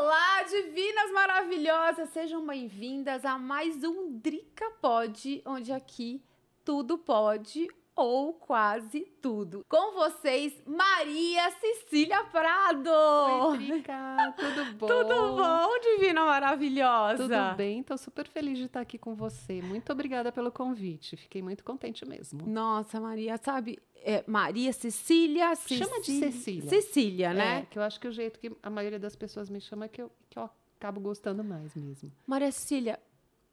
[0.00, 2.10] Olá, divinas maravilhosas!
[2.10, 6.22] Sejam bem-vindas a mais um Drica Pod, onde aqui
[6.64, 9.66] tudo pode ou quase tudo.
[9.68, 12.88] Com vocês, Maria Cecília Prado!
[12.88, 14.34] Oi, Drica!
[14.38, 14.86] Tudo bom?
[14.86, 17.24] Tudo bom, divina maravilhosa?
[17.24, 19.60] Tudo bem, tô super feliz de estar aqui com você.
[19.60, 22.46] Muito obrigada pelo convite, fiquei muito contente mesmo.
[22.46, 25.84] Nossa, Maria, sabe, é, Maria Cecília, Cecília.
[25.84, 26.70] Chama de Cecília.
[26.70, 27.58] Cecília, né?
[27.58, 29.88] É, que eu acho que o jeito que a maioria das pessoas me chama é
[29.88, 32.12] que eu, que eu acabo gostando mais mesmo.
[32.24, 33.00] Maria Cecília,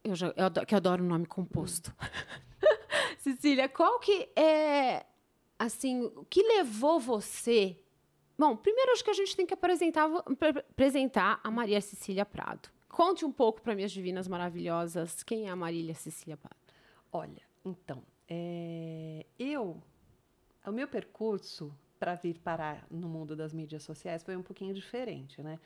[0.03, 1.91] eu, já, eu que adoro o nome composto.
[3.25, 5.03] Cecília, qual que é,
[5.57, 7.81] assim, o que levou você...
[8.37, 10.07] Bom, primeiro acho que a gente tem que apresentar,
[10.69, 12.69] apresentar a Maria Cecília Prado.
[12.87, 16.57] Conte um pouco para minhas divinas maravilhosas quem é a Marília Cecília Prado.
[17.11, 19.81] Olha, então, é, eu
[20.67, 25.41] o meu percurso para vir parar no mundo das mídias sociais foi um pouquinho diferente,
[25.41, 25.59] né?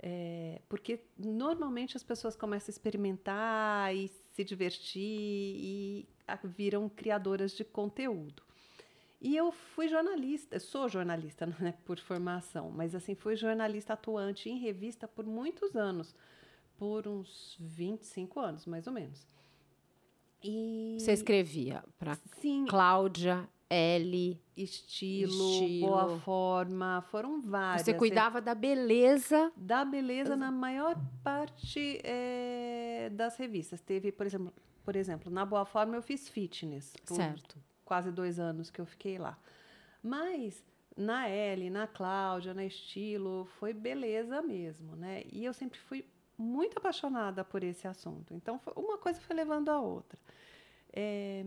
[0.00, 6.08] É, porque normalmente as pessoas começam a experimentar e se divertir e
[6.42, 8.42] viram criadoras de conteúdo.
[9.20, 14.50] E eu fui jornalista, sou jornalista não é por formação, mas assim, fui jornalista atuante
[14.50, 16.14] em revista por muitos anos,
[16.76, 19.26] por uns 25 anos, mais ou menos.
[20.42, 20.98] E...
[21.00, 22.18] Você escrevia para
[22.68, 27.86] Cláudia L, estilo, estilo, boa forma, foram várias.
[27.86, 29.50] Você cuidava da beleza?
[29.56, 33.80] Da beleza na maior parte é, das revistas.
[33.80, 34.52] Teve, por exemplo,
[34.84, 36.94] por exemplo, na Boa Forma eu fiz fitness.
[37.04, 37.56] certo.
[37.84, 39.38] Quase dois anos que eu fiquei lá.
[40.02, 40.62] Mas
[40.96, 45.22] na L, na Cláudia, na Estilo, foi beleza mesmo, né?
[45.32, 48.34] E eu sempre fui muito apaixonada por esse assunto.
[48.34, 50.18] Então, uma coisa foi levando a outra.
[50.92, 51.44] É,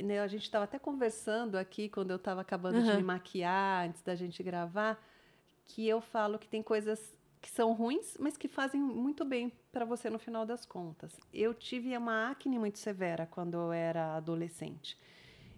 [0.00, 2.84] né, a gente estava até conversando aqui quando eu estava acabando uhum.
[2.84, 5.02] de me maquiar antes da gente gravar,
[5.66, 9.84] que eu falo que tem coisas que são ruins, mas que fazem muito bem para
[9.84, 11.18] você no final das contas.
[11.34, 14.96] Eu tive uma acne muito severa quando eu era adolescente.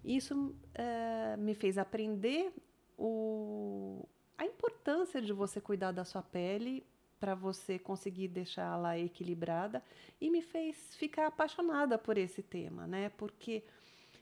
[0.03, 2.51] Isso é, me fez aprender
[2.97, 4.03] o,
[4.35, 6.83] a importância de você cuidar da sua pele
[7.19, 9.81] para você conseguir deixá-la equilibrada
[10.19, 13.09] e me fez ficar apaixonada por esse tema, né?
[13.09, 13.63] Porque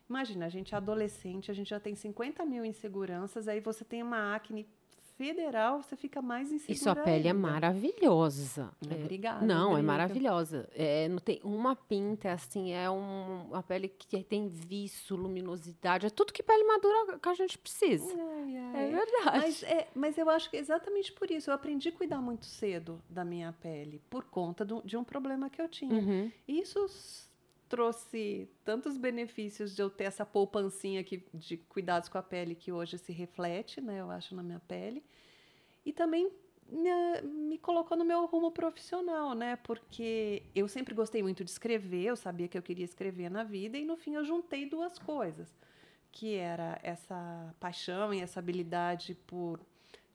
[0.09, 4.03] Imagina, a gente é adolescente, a gente já tem 50 mil inseguranças, aí você tem
[4.03, 4.67] uma acne
[5.17, 6.73] federal, você fica mais insegura.
[6.73, 7.29] E sua pele é ainda.
[7.29, 8.71] é maravilhosa.
[8.89, 9.45] É, obrigada.
[9.45, 10.69] Não, é maravilhosa.
[10.73, 16.09] É, não tem uma pinta, assim, é um, uma pele que tem viço, luminosidade, é
[16.09, 18.13] tudo que pele madura que a gente precisa.
[18.13, 18.83] Ai, ai.
[18.83, 19.37] É verdade.
[19.37, 21.49] Mas, é, mas eu acho que é exatamente por isso.
[21.49, 25.49] Eu aprendi a cuidar muito cedo da minha pele, por conta do, de um problema
[25.49, 25.93] que eu tinha.
[25.93, 26.31] Uhum.
[26.47, 26.87] Isso
[27.73, 32.71] trouxe tantos benefícios de eu ter essa poupancinha aqui de cuidados com a pele que
[32.71, 35.03] hoje se reflete, né, eu acho, na minha pele.
[35.83, 36.31] E também
[36.69, 39.55] me, me, colocou no meu rumo profissional, né?
[39.55, 43.75] Porque eu sempre gostei muito de escrever, eu sabia que eu queria escrever na vida,
[43.75, 45.51] e no fim eu juntei duas coisas,
[46.11, 49.59] que era essa paixão e essa habilidade por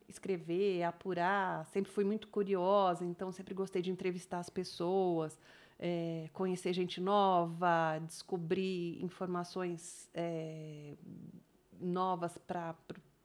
[0.07, 5.37] escrever, apurar, sempre fui muito curiosa, então sempre gostei de entrevistar as pessoas,
[5.79, 10.93] é, conhecer gente nova, descobrir informações é,
[11.79, 12.75] novas para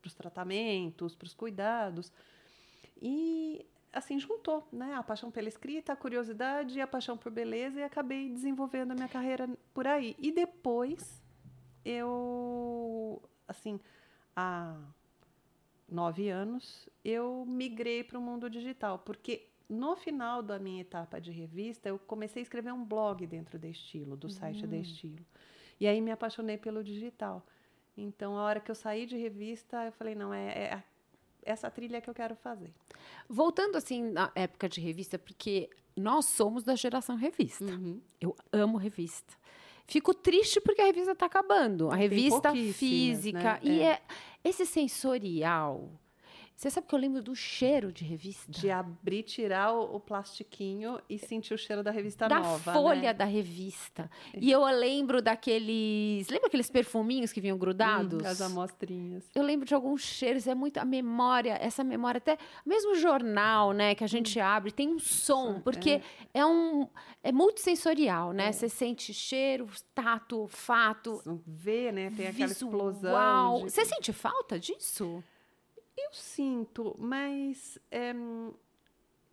[0.04, 2.12] os tratamentos, para os cuidados.
[3.03, 4.94] E assim juntou, né?
[4.94, 8.94] A paixão pela escrita, a curiosidade e a paixão por beleza e acabei desenvolvendo a
[8.94, 10.14] minha carreira por aí.
[10.19, 11.22] E depois
[11.84, 13.81] eu, assim,
[14.34, 14.76] há
[15.88, 21.30] nove anos, eu migrei para o mundo digital, porque no final da minha etapa de
[21.30, 24.80] revista, eu comecei a escrever um blog dentro da Estilo, do site da hum.
[24.80, 25.25] Estilo.
[25.80, 27.44] E aí me apaixonei pelo digital.
[27.97, 30.82] Então, a hora que eu saí de revista, eu falei, não, é, é
[31.42, 32.72] essa trilha que eu quero fazer.
[33.28, 37.64] Voltando assim na época de revista, porque nós somos da geração revista.
[37.64, 38.00] Uhum.
[38.20, 39.34] Eu amo revista.
[39.86, 41.91] Fico triste porque a revista está acabando.
[41.91, 43.54] A revista física.
[43.54, 43.60] Né?
[43.62, 43.92] E é.
[43.92, 44.00] é
[44.42, 45.91] esse sensorial
[46.56, 48.50] você sabe que eu lembro do cheiro de revista?
[48.50, 52.73] De abrir, tirar o, o plastiquinho e sentir o cheiro da revista da nova.
[52.73, 53.12] Da folha né?
[53.12, 54.08] da revista.
[54.32, 56.29] E eu lembro daqueles.
[56.29, 58.23] Lembra aqueles perfuminhos que vinham grudados?
[58.23, 59.29] Hum, as amostrinhas.
[59.34, 60.79] Eu lembro de alguns cheiros, é muito.
[60.79, 62.38] A memória, essa memória, até.
[62.64, 64.44] Mesmo jornal, né, que a gente hum.
[64.44, 66.02] abre, tem um som, porque é,
[66.34, 66.88] é um.
[67.20, 68.49] É multissensorial, né?
[68.49, 68.52] É.
[68.52, 71.20] Você sente cheiro, tato, fato.
[71.44, 72.12] Vê, né?
[72.17, 72.90] Tem aquela visual.
[72.90, 73.56] explosão.
[73.64, 73.73] De...
[73.73, 75.23] Você sente falta disso?
[75.96, 78.12] Eu sinto, mas é,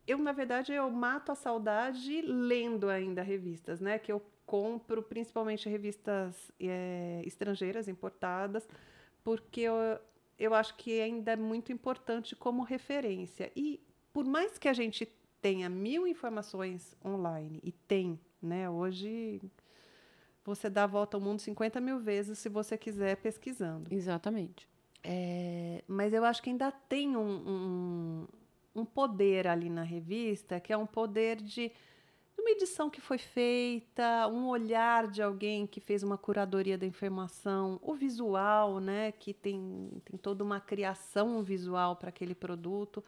[0.06, 3.98] eu, na verdade, eu mato a saudade lendo ainda revistas, né?
[3.98, 8.68] Que eu compro principalmente revistas é, estrangeiras, importadas,
[9.24, 9.74] porque eu,
[10.38, 13.50] eu acho que ainda é muito importante como referência.
[13.56, 13.80] E
[14.12, 15.06] por mais que a gente
[15.40, 18.68] tenha mil informações online, e tem, né?
[18.68, 19.40] Hoje
[20.44, 23.92] você dá a volta ao mundo 50 mil vezes se você quiser pesquisando.
[23.92, 24.71] Exatamente.
[25.04, 28.28] É, mas eu acho que ainda tem um, um,
[28.82, 31.72] um, poder ali na revista, que é um poder de,
[32.38, 37.80] uma edição que foi feita, um olhar de alguém que fez uma curadoria da informação,
[37.82, 43.02] o visual, né, que tem, tem toda uma criação visual para aquele produto.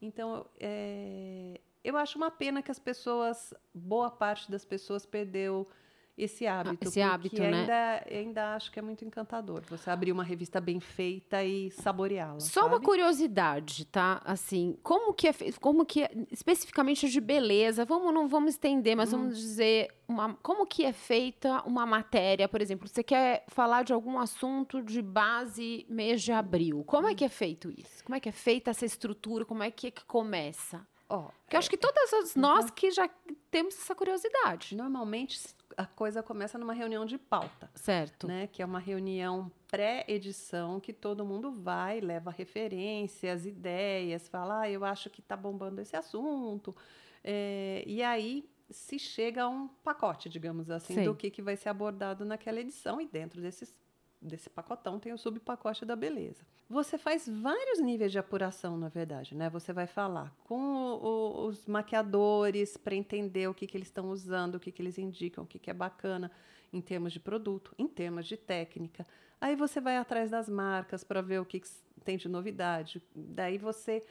[0.00, 5.68] Então, é, eu acho uma pena que as pessoas, boa parte das pessoas perdeu
[6.16, 6.88] esse ah, hábito.
[6.88, 7.60] Esse hábito, né?
[7.60, 9.62] Ainda, ainda acho que é muito encantador.
[9.68, 12.40] Você abrir uma revista bem feita e saboreá-la.
[12.40, 12.74] Só sabe?
[12.74, 14.20] uma curiosidade, tá?
[14.24, 17.84] Assim, como que é, como que é, especificamente de beleza?
[17.84, 19.18] Vamos não vamos estender, mas hum.
[19.18, 23.92] vamos dizer uma, como que é feita uma matéria, por exemplo, você quer falar de
[23.92, 26.84] algum assunto de base mês de abril.
[26.86, 27.14] Como é hum.
[27.14, 28.04] que é feito isso?
[28.04, 29.44] Como é que é feita essa estrutura?
[29.44, 30.86] Como é que, é que começa?
[31.14, 33.06] Oh, eu acho que todas nós que já
[33.50, 34.74] temos essa curiosidade.
[34.74, 35.38] Normalmente
[35.76, 37.70] a coisa começa numa reunião de pauta.
[37.74, 38.26] Certo.
[38.26, 38.46] Né?
[38.46, 44.86] Que é uma reunião pré-edição que todo mundo vai, leva referências, ideias, fala, ah, eu
[44.86, 46.74] acho que está bombando esse assunto.
[47.22, 51.04] É, e aí se chega a um pacote, digamos assim, Sim.
[51.04, 53.74] do que, que vai ser abordado naquela edição, e dentro desses,
[54.22, 56.46] desse pacotão tem o subpacote da beleza.
[56.70, 59.50] Você faz vários níveis de apuração, na verdade, né?
[59.50, 64.54] Você vai falar com o, os maquiadores para entender o que, que eles estão usando,
[64.54, 66.30] o que, que eles indicam, o que, que é bacana
[66.72, 69.06] em termos de produto, em termos de técnica.
[69.40, 71.68] Aí você vai atrás das marcas para ver o que, que,
[72.04, 73.02] tem de novidade.
[73.14, 74.02] Daí você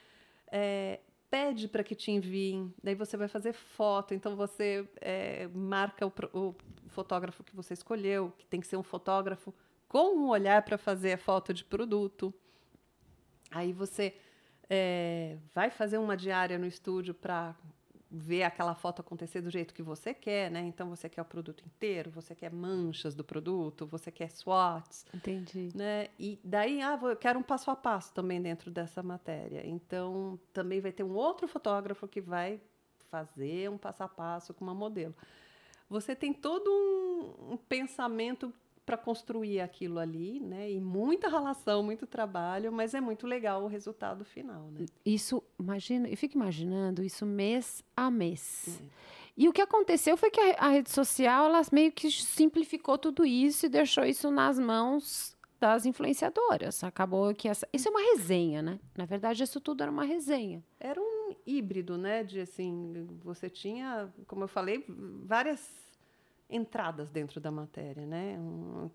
[0.51, 0.99] é,
[1.29, 2.73] pede para que te enviem.
[2.83, 4.13] Daí você vai fazer foto.
[4.13, 6.55] Então você é, marca o, o
[6.89, 9.53] fotógrafo que você escolheu, que tem que ser um fotógrafo
[9.91, 12.33] com um olhar para fazer a foto de produto.
[13.51, 14.15] Aí você
[14.69, 17.53] é, vai fazer uma diária no estúdio para
[18.09, 20.61] ver aquela foto acontecer do jeito que você quer, né?
[20.61, 25.05] Então você quer o produto inteiro, você quer manchas do produto, você quer SWOTs.
[25.13, 25.71] Entendi.
[25.75, 26.07] Né?
[26.17, 29.67] E daí, ah, eu quero um passo a passo também dentro dessa matéria.
[29.67, 32.61] Então também vai ter um outro fotógrafo que vai
[33.09, 35.13] fazer um passo a passo com uma modelo.
[35.89, 38.53] Você tem todo um, um pensamento
[38.91, 40.69] para construir aquilo ali, né?
[40.69, 44.85] E muita relação, muito trabalho, mas é muito legal o resultado final, né?
[45.05, 48.81] Isso, imagina, eu fico imaginando isso mês a mês.
[48.83, 48.85] É.
[49.37, 53.25] E o que aconteceu foi que a, a, rede social, ela meio que simplificou tudo
[53.25, 56.83] isso e deixou isso nas mãos das influenciadoras.
[56.83, 58.77] Acabou que essa, isso é uma resenha, né?
[58.97, 60.61] Na verdade, isso tudo era uma resenha.
[60.77, 62.25] Era um híbrido, né?
[62.25, 64.83] De assim, você tinha, como eu falei,
[65.23, 65.90] várias
[66.51, 68.37] entradas dentro da matéria, né?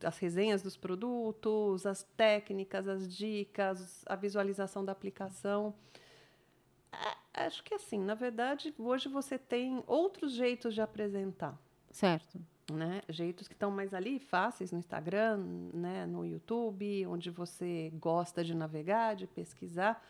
[0.05, 5.75] As resenhas dos produtos, as técnicas, as dicas, a visualização da aplicação.
[7.33, 11.59] Acho que assim, na verdade, hoje você tem outros jeitos de apresentar.
[11.91, 12.41] Certo.
[12.73, 13.03] Né?
[13.09, 15.39] Jeitos que estão mais ali, fáceis no Instagram,
[15.73, 16.07] né?
[16.07, 20.03] no YouTube, onde você gosta de navegar, de pesquisar.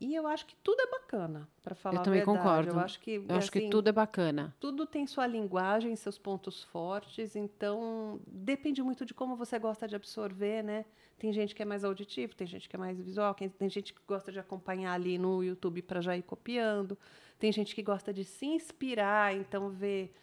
[0.00, 2.44] E eu acho que tudo é bacana, para falar eu também a verdade.
[2.44, 2.70] concordo.
[2.70, 4.54] Eu acho que eu acho que assim, tudo é bacana.
[4.60, 9.96] Tudo tem sua linguagem, seus pontos fortes, então depende muito de como você gosta de
[9.96, 10.84] absorver, né?
[11.18, 14.00] Tem gente que é mais auditivo, tem gente que é mais visual, tem gente que
[14.06, 16.96] gosta de acompanhar ali no YouTube para já ir copiando.
[17.36, 20.14] Tem gente que gosta de se inspirar, então ver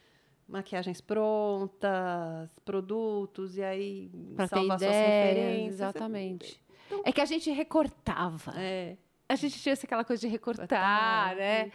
[0.48, 5.74] maquiagens prontas, produtos e aí pra salvar ter ideias, suas referências.
[5.74, 6.62] Exatamente.
[6.88, 8.54] Então, é que a gente recortava.
[8.56, 8.96] É
[9.28, 11.72] a gente tinha aquela coisa de recortar, né?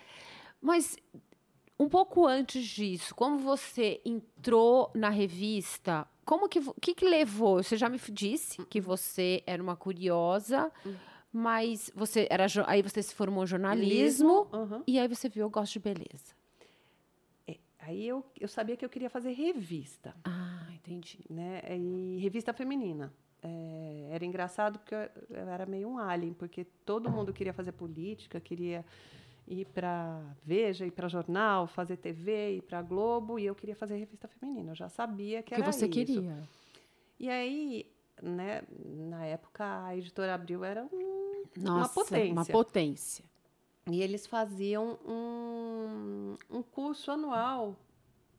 [0.61, 0.97] Mas
[1.79, 7.63] um pouco antes disso, como você entrou na revista, como que que, que levou?
[7.63, 10.71] Você já me disse que você era uma curiosa,
[11.33, 14.83] mas você era aí você se formou em jornalismo uhum.
[14.87, 16.35] e aí você viu eu gosto de beleza.
[17.49, 20.15] É, aí eu, eu sabia que eu queria fazer revista.
[20.25, 21.25] Ah, entendi.
[21.31, 21.63] Né?
[21.77, 27.11] E revista feminina é, era engraçado porque eu, eu, era meio um alien, porque todo
[27.11, 28.85] mundo queria fazer política, queria
[29.47, 33.97] ir para Veja, ir para jornal, fazer TV, ir para Globo, e eu queria fazer
[33.97, 34.73] revista feminina.
[34.73, 35.93] Eu já sabia que, que era você isso.
[35.93, 36.37] queria.
[37.19, 37.87] E aí,
[38.23, 42.33] né, na época, a editora Abril era um, Nossa, uma potência.
[42.33, 43.25] Uma potência.
[43.91, 47.77] E eles faziam um, um curso anual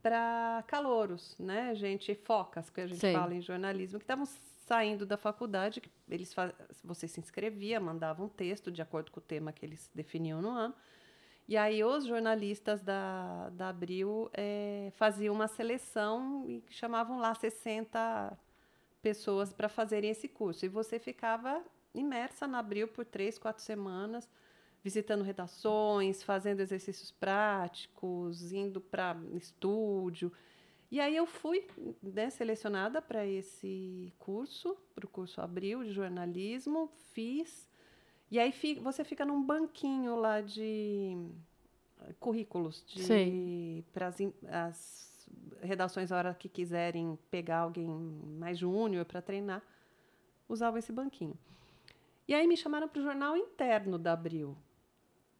[0.02, 3.14] para calouros, né, gente, focas, que a gente Sei.
[3.14, 4.26] fala em jornalismo, que estavam
[4.72, 6.34] saindo da faculdade, eles
[6.82, 10.50] você se inscrevia, mandava um texto de acordo com o tema que eles definiam no
[10.50, 10.74] ano.
[11.46, 18.40] E aí os jornalistas da, da Abril é, faziam uma seleção e chamavam lá 60
[19.02, 20.66] pessoas para fazerem esse curso.
[20.66, 21.62] E você ficava
[21.94, 24.30] imersa na Abril por três, quatro semanas,
[24.82, 30.32] visitando redações, fazendo exercícios práticos, indo para estúdio.
[30.92, 31.66] E aí eu fui
[32.04, 37.70] né, selecionada para esse curso, para o curso Abril de jornalismo, fiz.
[38.30, 41.16] E aí você fica num banquinho lá de
[42.20, 42.84] currículos
[43.94, 44.20] para as,
[44.50, 45.30] as
[45.62, 49.62] redações a hora que quiserem pegar alguém mais júnior para treinar,
[50.50, 51.38] usavam esse banquinho.
[52.28, 54.58] E aí me chamaram para o jornal interno da Abril,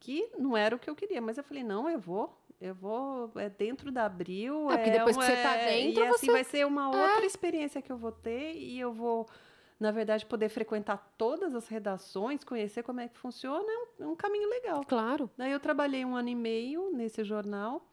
[0.00, 3.32] que não era o que eu queria, mas eu falei, não, eu vou, eu vou,
[3.34, 4.70] é dentro da Abril.
[4.70, 6.14] É, porque depois que você está é, dentro, e você...
[6.14, 7.26] assim vai ser uma outra é.
[7.26, 9.28] experiência que eu vou ter e eu vou,
[9.80, 14.06] na verdade, poder frequentar todas as redações, conhecer como é que funciona, é um, é
[14.12, 14.84] um caminho legal.
[14.86, 15.28] Claro.
[15.36, 17.84] Daí eu trabalhei um ano e meio nesse jornal.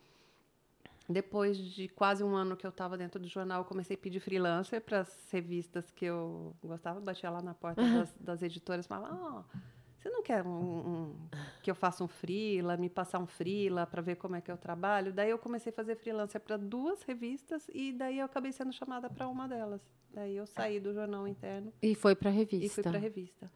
[1.12, 4.20] Depois de quase um ano que eu estava dentro do jornal, eu comecei a pedir
[4.20, 8.88] freelancer para as revistas que eu gostava, batia lá na porta das, das editoras e
[8.88, 9.58] falava, oh,
[10.00, 11.16] você não quer um, um,
[11.62, 14.58] que eu faça um freela, me passar um freela para ver como é que eu
[14.58, 15.12] trabalho?
[15.12, 19.10] Daí eu comecei a fazer freelancer para duas revistas e daí eu acabei sendo chamada
[19.10, 19.82] para uma delas.
[20.14, 21.74] Daí eu saí do jornal interno.
[21.82, 22.66] E foi para a revista.
[22.66, 23.52] E fui para a revista.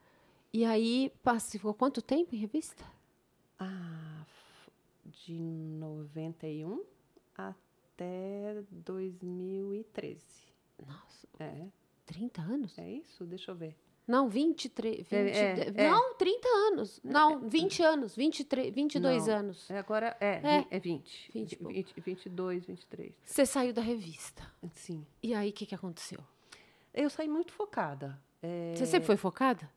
[0.52, 1.12] E aí,
[1.50, 2.84] ficou quanto tempo em revista?
[3.58, 4.26] Ah,
[5.06, 6.84] de 91
[7.36, 10.22] até 2013.
[10.86, 11.28] Nossa.
[11.40, 11.68] É.
[12.06, 12.78] 30 anos?
[12.78, 13.26] É isso?
[13.26, 13.76] Deixa eu ver.
[14.08, 14.98] Não, 23.
[14.98, 17.00] 20, é, é, não, 30 anos.
[17.04, 18.16] Não, 20 anos.
[18.16, 19.72] 23, 22 não, anos.
[19.72, 21.32] É, agora é, é, é 20.
[21.34, 23.14] 20, 20 22, 23.
[23.24, 24.44] Você saiu da revista.
[24.74, 25.06] Sim.
[25.22, 26.20] E aí, o que, que aconteceu?
[26.94, 28.20] Eu saí muito focada.
[28.42, 28.74] É...
[28.76, 29.70] Você sempre foi focada?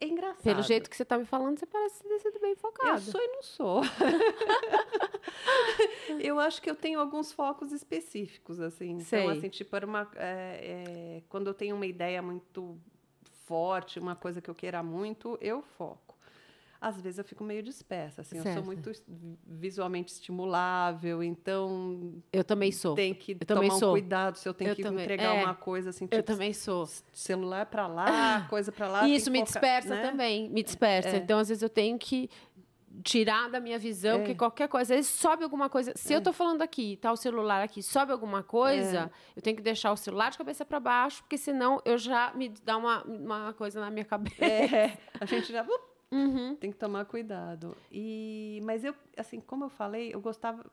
[0.00, 0.42] É engraçado.
[0.42, 2.92] Pelo jeito que você está me falando, você parece ter sido bem focada.
[2.92, 3.82] Eu sou e não sou.
[6.18, 8.92] eu acho que eu tenho alguns focos específicos, assim.
[8.92, 9.24] Então, Sei.
[9.24, 12.80] Então, assim, tipo, era uma, é, é, quando eu tenho uma ideia muito
[13.50, 16.16] forte, uma coisa que eu queira muito, eu foco.
[16.80, 18.46] Às vezes eu fico meio dispersa, assim, certo.
[18.46, 18.92] eu sou muito
[19.44, 22.94] visualmente estimulável, então eu também sou.
[22.94, 23.90] Tem que eu tomar um sou.
[23.90, 25.04] cuidado se eu tenho eu que também.
[25.04, 25.42] entregar é.
[25.44, 26.88] uma coisa assim, tipo, eu também sou.
[27.12, 29.06] Celular para lá, coisa para lá.
[29.06, 30.10] Isso me focar, dispersa né?
[30.10, 31.08] também, me dispersa.
[31.08, 31.16] É.
[31.16, 32.30] Então às vezes eu tenho que
[33.02, 34.18] tirar da minha visão, é.
[34.18, 35.92] porque qualquer coisa, às vezes sobe alguma coisa.
[35.96, 36.16] Se é.
[36.16, 39.38] eu tô falando aqui, tá o celular aqui, sobe alguma coisa, é.
[39.38, 42.48] eu tenho que deixar o celular de cabeça para baixo, porque senão eu já me
[42.48, 44.44] dá uma, uma coisa na minha cabeça.
[44.44, 45.66] É, a gente já
[46.10, 46.56] uhum.
[46.56, 47.76] tem que tomar cuidado.
[47.90, 50.64] E mas eu, assim, como eu falei, eu gostava,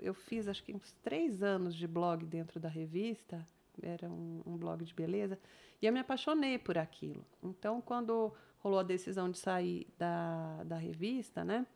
[0.00, 3.44] eu fiz acho que uns três anos de blog dentro da revista,
[3.82, 5.38] era um, um blog de beleza,
[5.80, 7.24] e eu me apaixonei por aquilo.
[7.42, 11.66] Então, quando rolou a decisão de sair da, da revista, né?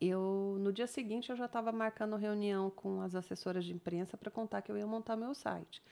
[0.00, 4.30] Eu, no dia seguinte, eu já estava marcando reunião com as assessoras de imprensa para
[4.30, 5.82] contar que eu ia montar meu site.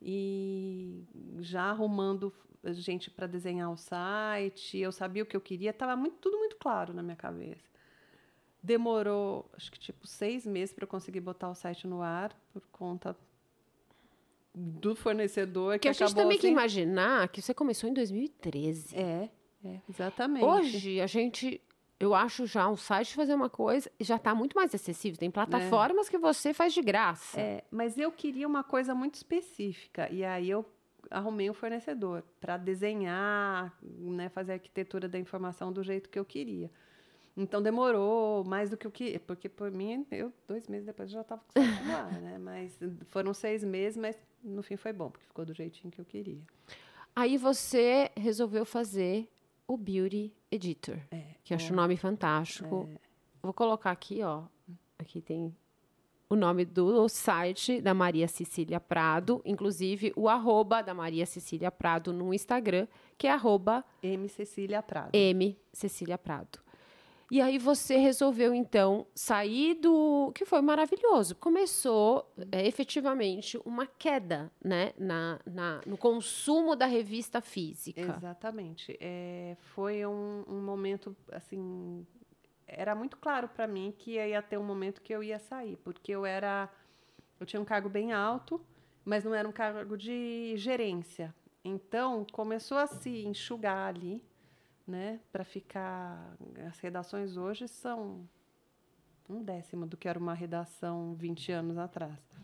[0.00, 1.04] E
[1.40, 2.32] já arrumando
[2.66, 6.56] gente para desenhar o site, eu sabia o que eu queria, estava muito, tudo muito
[6.56, 7.68] claro na minha cabeça.
[8.62, 12.62] Demorou, acho que tipo seis meses para eu conseguir botar o site no ar, por
[12.70, 13.16] conta
[14.54, 16.48] do fornecedor que, que a gente também assim...
[16.48, 18.96] que imaginar que você começou em 2013.
[18.96, 19.30] É,
[19.64, 20.44] é, exatamente.
[20.44, 21.60] Hoje a gente
[21.98, 25.18] eu acho já um site fazer uma coisa já está muito mais acessível.
[25.18, 26.10] Tem plataformas é.
[26.10, 27.38] que você faz de graça.
[27.38, 30.64] É, mas eu queria uma coisa muito específica e aí eu
[31.10, 36.24] arrumei um fornecedor para desenhar, né, fazer a arquitetura da informação do jeito que eu
[36.24, 36.70] queria.
[37.40, 39.18] Então demorou mais do que o que.
[39.20, 42.38] Porque por mim, eu dois meses depois já estava com lá, né?
[42.38, 42.78] Mas
[43.08, 46.42] foram seis meses, mas no fim foi bom, porque ficou do jeitinho que eu queria.
[47.16, 49.28] Aí você resolveu fazer
[49.66, 52.88] o Beauty Editor, é, que eu acho o nome fantástico.
[52.92, 52.98] É.
[53.42, 54.44] Vou colocar aqui, ó.
[54.98, 55.54] Aqui tem
[56.28, 62.12] o nome do site da Maria Cecília Prado, inclusive o arroba da Maria Cecília Prado
[62.12, 62.86] no Instagram,
[63.18, 65.10] que é arroba M Cecília Prado.
[65.12, 66.60] M Cecília Prado.
[67.30, 70.32] E aí você resolveu, então, sair do.
[70.34, 71.36] que foi maravilhoso.
[71.36, 78.00] Começou é, efetivamente uma queda né, na, na, no consumo da revista física.
[78.00, 78.98] Exatamente.
[79.00, 82.04] É, foi um, um momento, assim.
[82.66, 86.10] Era muito claro para mim que ia ter um momento que eu ia sair, porque
[86.10, 86.68] eu era.
[87.38, 88.60] Eu tinha um cargo bem alto,
[89.04, 91.32] mas não era um cargo de gerência.
[91.64, 94.20] Então, começou a se enxugar ali
[94.90, 96.36] né, para ficar.
[96.68, 98.28] As redações hoje são
[99.28, 102.39] um décimo do que era uma redação 20 anos atrás.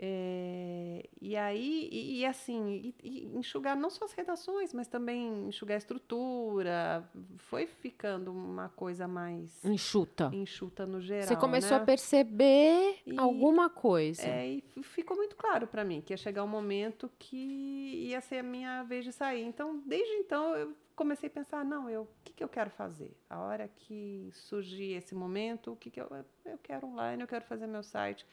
[0.00, 5.48] É, e aí, e, e assim, e, e enxugar não só as redações, mas também
[5.48, 7.04] enxugar a estrutura.
[7.38, 9.64] Foi ficando uma coisa mais.
[9.64, 10.30] Enxuta.
[10.32, 11.26] Enxuta no geral.
[11.26, 11.82] Você começou né?
[11.82, 14.22] a perceber alguma coisa.
[14.22, 18.38] É, e ficou muito claro para mim que ia chegar um momento que ia ser
[18.38, 19.42] a minha vez de sair.
[19.42, 23.16] Então, desde então, eu comecei a pensar: não, eu, o que, que eu quero fazer?
[23.28, 26.08] A hora que surgir esse momento, o que, que eu,
[26.44, 28.24] eu quero online, eu quero fazer meu site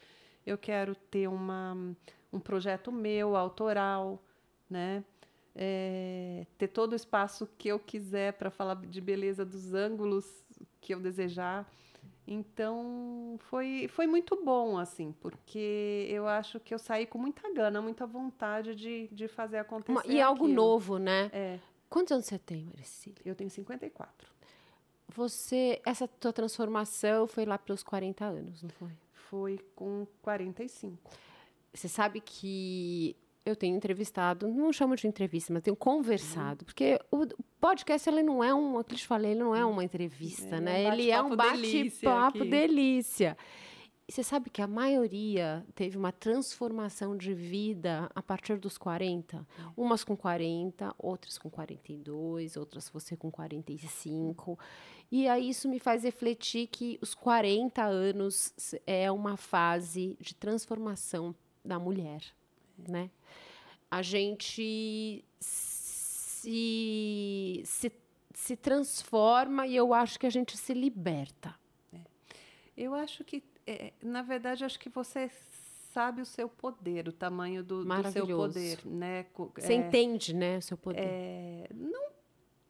[0.46, 1.76] eu quero ter uma,
[2.32, 4.22] um projeto meu, autoral,
[4.70, 5.04] né?
[5.54, 10.44] É, ter todo o espaço que eu quiser para falar de beleza dos ângulos
[10.80, 11.66] que eu desejar.
[12.28, 17.80] Então, foi, foi muito bom, assim, porque eu acho que eu saí com muita gana,
[17.80, 19.92] muita vontade de, de fazer acontecer.
[19.92, 20.54] Uma, e algo aquilo.
[20.54, 21.30] novo, né?
[21.32, 21.58] É.
[21.88, 23.18] Quantos anos você tem, Maricília?
[23.24, 24.28] Eu tenho 54.
[25.08, 28.90] Você, essa tua transformação foi lá pelos 40 anos, não foi?
[29.30, 30.98] Foi com 45.
[31.72, 36.66] Você sabe que eu tenho entrevistado, não chamo de entrevista, mas tenho conversado, uhum.
[36.66, 37.26] porque o
[37.60, 40.56] podcast ele não é um, aquilo que eu te falei, ele não é uma entrevista,
[40.56, 40.88] é, né?
[40.88, 42.50] Um ele é um bate-papo delícia.
[42.50, 43.36] delícia.
[44.08, 49.44] E você sabe que a maioria teve uma transformação de vida a partir dos 40?
[49.76, 54.56] Umas com 40, outras com 42, outras você com 45.
[55.10, 58.52] E aí isso me faz refletir que os 40 anos
[58.86, 61.34] é uma fase de transformação
[61.64, 62.22] da mulher,
[62.76, 63.10] né?
[63.90, 66.42] A gente se,
[67.64, 67.92] se,
[68.34, 71.54] se transforma e eu acho que a gente se liberta.
[71.92, 72.00] É.
[72.76, 75.30] Eu acho que é, na verdade, acho que você
[75.92, 79.26] sabe o seu poder, o tamanho do, do seu poder, né?
[79.56, 81.00] Você é, entende, né, o seu poder?
[81.00, 82.15] É, não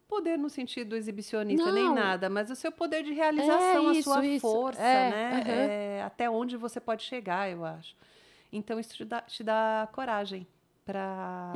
[0.09, 1.73] poder no sentido exibicionista não.
[1.73, 4.41] nem nada, mas o seu poder de realização, isso, a sua isso.
[4.41, 6.01] força, é, né?
[6.01, 6.07] Uhum.
[6.07, 7.97] até onde você pode chegar, eu acho.
[8.53, 10.47] Então isso te dá, te dá coragem
[10.85, 11.53] para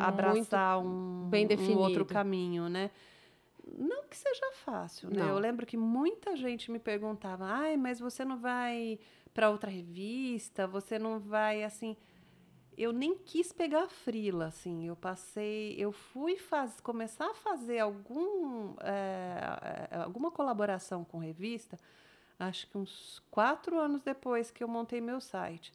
[0.00, 2.90] abraçar um, um outro caminho, né?
[3.78, 5.20] Não que seja fácil, né?
[5.20, 5.28] Não.
[5.28, 8.98] Eu lembro que muita gente me perguntava: "Ai, mas você não vai
[9.32, 10.66] para outra revista?
[10.66, 11.96] Você não vai assim?"
[12.82, 14.86] Eu nem quis pegar frila, assim.
[14.88, 21.78] Eu passei, eu fui faz, começar a fazer algum, é, alguma colaboração com revista,
[22.38, 25.72] acho que uns quatro anos depois que eu montei meu site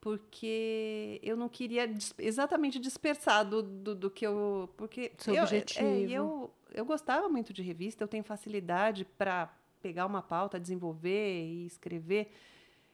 [0.00, 4.70] porque eu não queria exatamente dispersar do, do, do, que eu.
[4.76, 5.84] Porque Seu eu, objetivo.
[5.84, 9.52] É, eu, eu gostava muito de revista, eu tenho facilidade para
[9.82, 12.32] pegar uma pauta, desenvolver e escrever.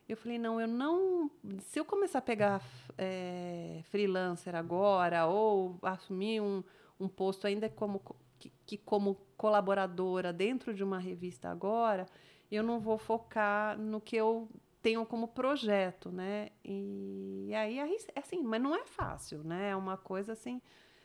[0.08, 1.30] Eu falei, não, eu não.
[1.60, 2.62] Se eu começar a pegar
[2.98, 6.62] é, freelancer agora, ou assumir um,
[7.00, 8.02] um posto ainda como,
[8.38, 12.06] que, que, como colaboradora dentro de uma revista agora,
[12.50, 14.48] eu não vou focar no que eu
[14.82, 16.50] tenho como projeto, né?
[16.62, 19.70] E, e aí, é assim, mas não é fácil, né?
[19.70, 20.60] É uma coisa assim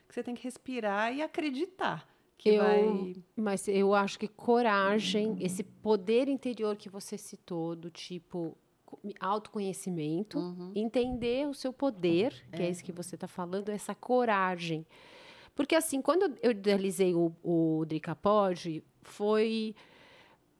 [0.07, 2.05] que você tem que respirar e acreditar
[2.37, 3.15] que eu, vai.
[3.35, 5.37] Mas eu acho que coragem, uhum.
[5.39, 8.57] esse poder interior que você citou, do tipo
[9.19, 10.71] autoconhecimento, uhum.
[10.75, 14.85] entender o seu poder, que é, é isso que você está falando, essa coragem.
[15.55, 19.75] Porque, assim, quando eu idealizei o, o Drica Pod, foi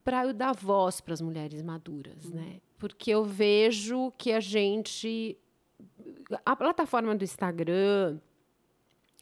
[0.04, 2.36] para eu dar voz para as mulheres maduras, uhum.
[2.36, 2.62] né?
[2.78, 5.38] Porque eu vejo que a gente.
[6.46, 8.20] A plataforma do Instagram,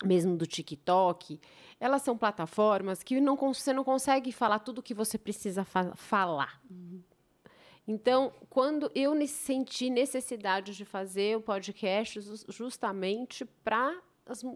[0.03, 1.39] mesmo do TikTok,
[1.79, 5.95] elas são plataformas que não, você não consegue falar tudo o que você precisa fa
[5.95, 6.61] falar.
[6.69, 7.01] Uhum.
[7.87, 12.19] Então, quando eu senti necessidade de fazer o podcast
[12.49, 13.97] justamente para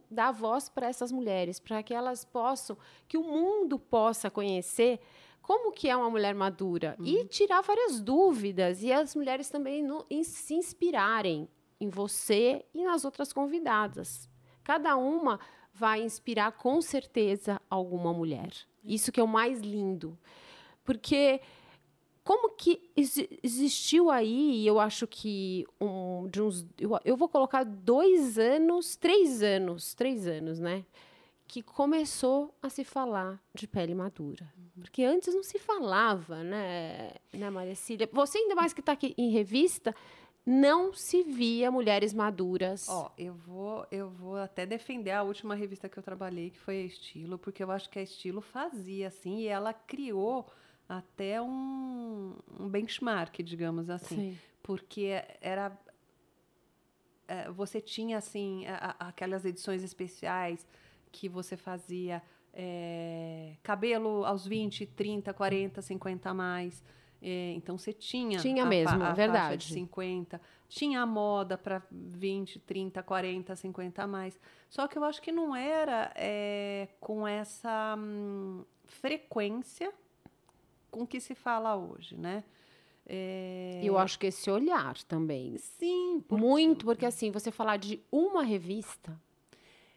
[0.10, 5.00] dar voz para essas mulheres, para que elas possam, que o mundo possa conhecer
[5.42, 7.06] como que é uma mulher madura uhum.
[7.06, 11.48] e tirar várias dúvidas e as mulheres também no, em, se inspirarem
[11.80, 14.30] em você e nas outras convidadas.
[14.64, 15.40] Cada uma
[15.74, 18.52] vai inspirar com certeza alguma mulher.
[18.84, 20.18] Isso que é o mais lindo.
[20.84, 21.42] Porque
[22.24, 26.66] como que existiu aí, eu acho que um, de uns.
[26.78, 30.86] Eu, eu vou colocar dois anos, três anos, três anos, né?
[31.48, 34.52] Que começou a se falar de pele madura.
[34.56, 34.84] Uhum.
[34.84, 38.08] Porque antes não se falava, né, né Maria Cília?
[38.14, 39.94] Você, ainda mais que está aqui em revista,
[40.46, 42.88] não se via mulheres maduras.
[42.88, 46.60] Ó, oh, eu vou, eu vou até defender a última revista que eu trabalhei, que
[46.60, 50.46] foi a Estilo, porque eu acho que a Estilo fazia assim e ela criou
[50.98, 54.38] até um, um benchmark, digamos assim, Sim.
[54.62, 55.72] porque era
[57.26, 60.68] é, você tinha assim a, aquelas edições especiais
[61.10, 62.22] que você fazia
[62.54, 66.84] é, cabelo aos 20, 30, 40, 50 a mais
[67.22, 68.40] É, então você tinha.
[68.40, 69.68] Tinha a, mesmo, a, a verdade.
[69.68, 70.42] de 50.
[70.68, 74.40] Tinha a moda para 20, 30, 40, 50 a mais.
[74.70, 79.94] Só que eu acho que não era é, com essa hum, frequência
[80.92, 82.44] com que se fala hoje, né?
[83.08, 83.80] É...
[83.84, 85.58] Eu acho que esse olhar também.
[85.58, 86.22] Sim.
[86.28, 86.44] Porque...
[86.44, 89.20] Muito, porque assim, você falar de uma revista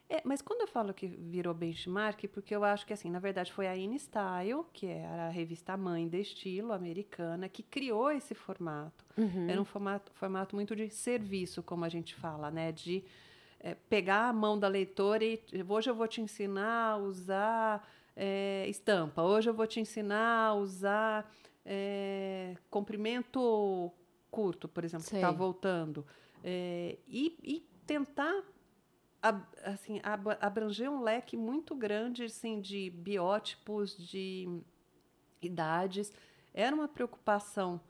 [0.09, 3.53] é, mas quando eu falo que virou benchmark, porque eu acho que, assim, na verdade
[3.53, 9.05] foi a InStyle, que era a revista mãe de estilo americana, que criou esse formato.
[9.17, 9.49] Uhum.
[9.49, 12.71] Era um formato, formato muito de serviço, como a gente fala, né?
[12.71, 13.03] De
[13.59, 18.67] é, pegar a mão da leitora e hoje eu vou te ensinar a usar é,
[18.69, 21.31] estampa, hoje eu vou te ensinar a usar
[21.65, 23.93] é, comprimento
[24.31, 25.19] curto, por exemplo, Sei.
[25.19, 26.07] que está voltando.
[26.43, 28.43] É, e, e tentar
[29.63, 30.01] assim,
[30.41, 34.61] abranger um leque muito grande assim, de biótipos, de
[35.41, 36.13] idades.
[36.53, 37.81] Era uma preocupação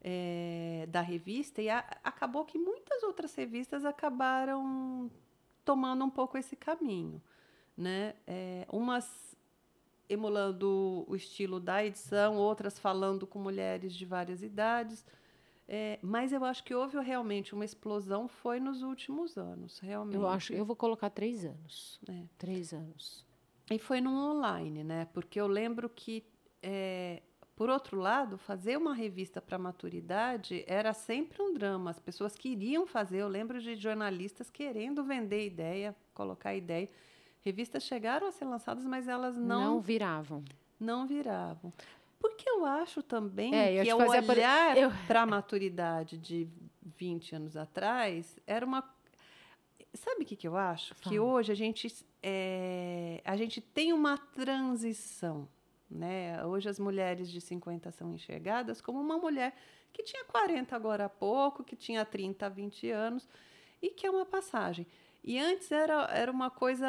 [0.00, 5.10] é, da revista e a, acabou que muitas outras revistas acabaram
[5.64, 7.20] tomando um pouco esse caminho.
[7.76, 8.14] Né?
[8.26, 9.33] É, umas
[10.08, 15.04] emulando o estilo da edição, outras falando com mulheres de várias idades.
[15.66, 20.16] É, mas eu acho que houve realmente uma explosão foi nos últimos anos, realmente.
[20.16, 21.98] Eu acho, eu vou colocar três anos.
[22.08, 22.24] É.
[22.36, 23.24] Três anos.
[23.70, 25.08] E foi no online, né?
[25.14, 26.22] Porque eu lembro que,
[26.62, 27.22] é,
[27.56, 31.90] por outro lado, fazer uma revista para maturidade era sempre um drama.
[31.90, 33.18] As pessoas queriam fazer.
[33.18, 36.90] Eu lembro de jornalistas querendo vender ideia, colocar ideia.
[37.44, 40.42] Revistas chegaram a ser lançadas, mas elas não não viravam.
[40.80, 41.72] Não viravam.
[42.18, 44.90] Porque eu acho também é, que o olhar eu...
[45.06, 46.48] para a maturidade de
[46.82, 48.82] 20 anos atrás era uma.
[49.92, 50.94] Sabe o que, que eu acho?
[50.94, 51.12] Fala.
[51.12, 53.20] Que hoje a gente, é...
[53.24, 55.46] a gente tem uma transição.
[55.90, 56.42] Né?
[56.46, 59.54] Hoje as mulheres de 50 são enxergadas como uma mulher
[59.92, 63.28] que tinha 40 agora há pouco, que tinha 30, 20 anos,
[63.82, 64.86] e que é uma passagem.
[65.24, 66.86] E antes era, era uma coisa,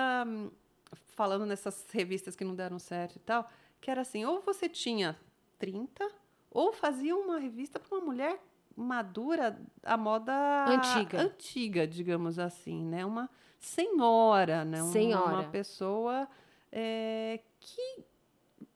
[1.08, 5.18] falando nessas revistas que não deram certo e tal, que era assim, ou você tinha
[5.58, 6.06] 30,
[6.52, 8.40] ou fazia uma revista para uma mulher
[8.76, 13.06] madura, a moda antiga, antiga digamos assim, né?
[13.06, 14.84] Uma senhora, né?
[14.84, 15.26] Senhora.
[15.26, 16.28] Uma, uma pessoa
[16.70, 18.04] é, que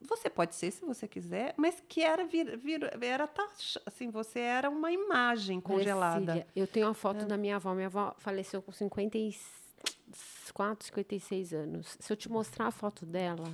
[0.09, 3.29] você pode ser se você quiser, mas que era vir, vir era
[3.85, 6.45] assim, você era uma imagem congelada.
[6.55, 7.25] eu tenho uma foto é.
[7.25, 11.97] da minha avó, minha avó faleceu com 54, 56 anos.
[11.99, 13.51] Se eu te mostrar a foto dela,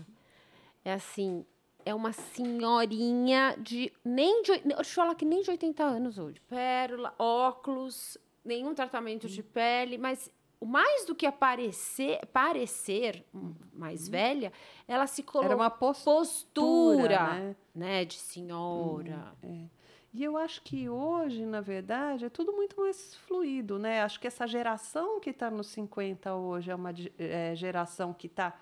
[0.83, 1.45] é assim,
[1.85, 6.41] é uma senhorinha de nem de, deixa eu falar que nem de 80 anos hoje.
[6.49, 10.31] Pérola, óculos, nenhum tratamento de pele, mas
[10.63, 13.25] mais do que aparecer, parecer
[13.73, 14.11] mais uhum.
[14.11, 14.53] velha,
[14.87, 17.55] ela se colocou Era uma postura, postura né?
[17.73, 18.05] né?
[18.05, 19.35] de senhora.
[19.43, 19.75] Hum, é.
[20.13, 24.01] E eu acho que hoje, na verdade, é tudo muito mais fluido, né?
[24.01, 28.57] Acho que essa geração que está nos 50 hoje é uma é, geração que está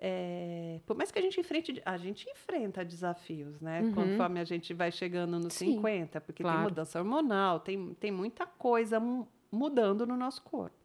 [0.00, 3.80] é, por mais que a gente enfrente, a gente enfrenta desafios, né?
[3.80, 3.92] Uhum.
[3.92, 6.58] Conforme a gente vai chegando nos Sim, 50, porque claro.
[6.58, 9.02] tem mudança hormonal, tem, tem muita coisa
[9.50, 10.77] mudando no nosso corpo.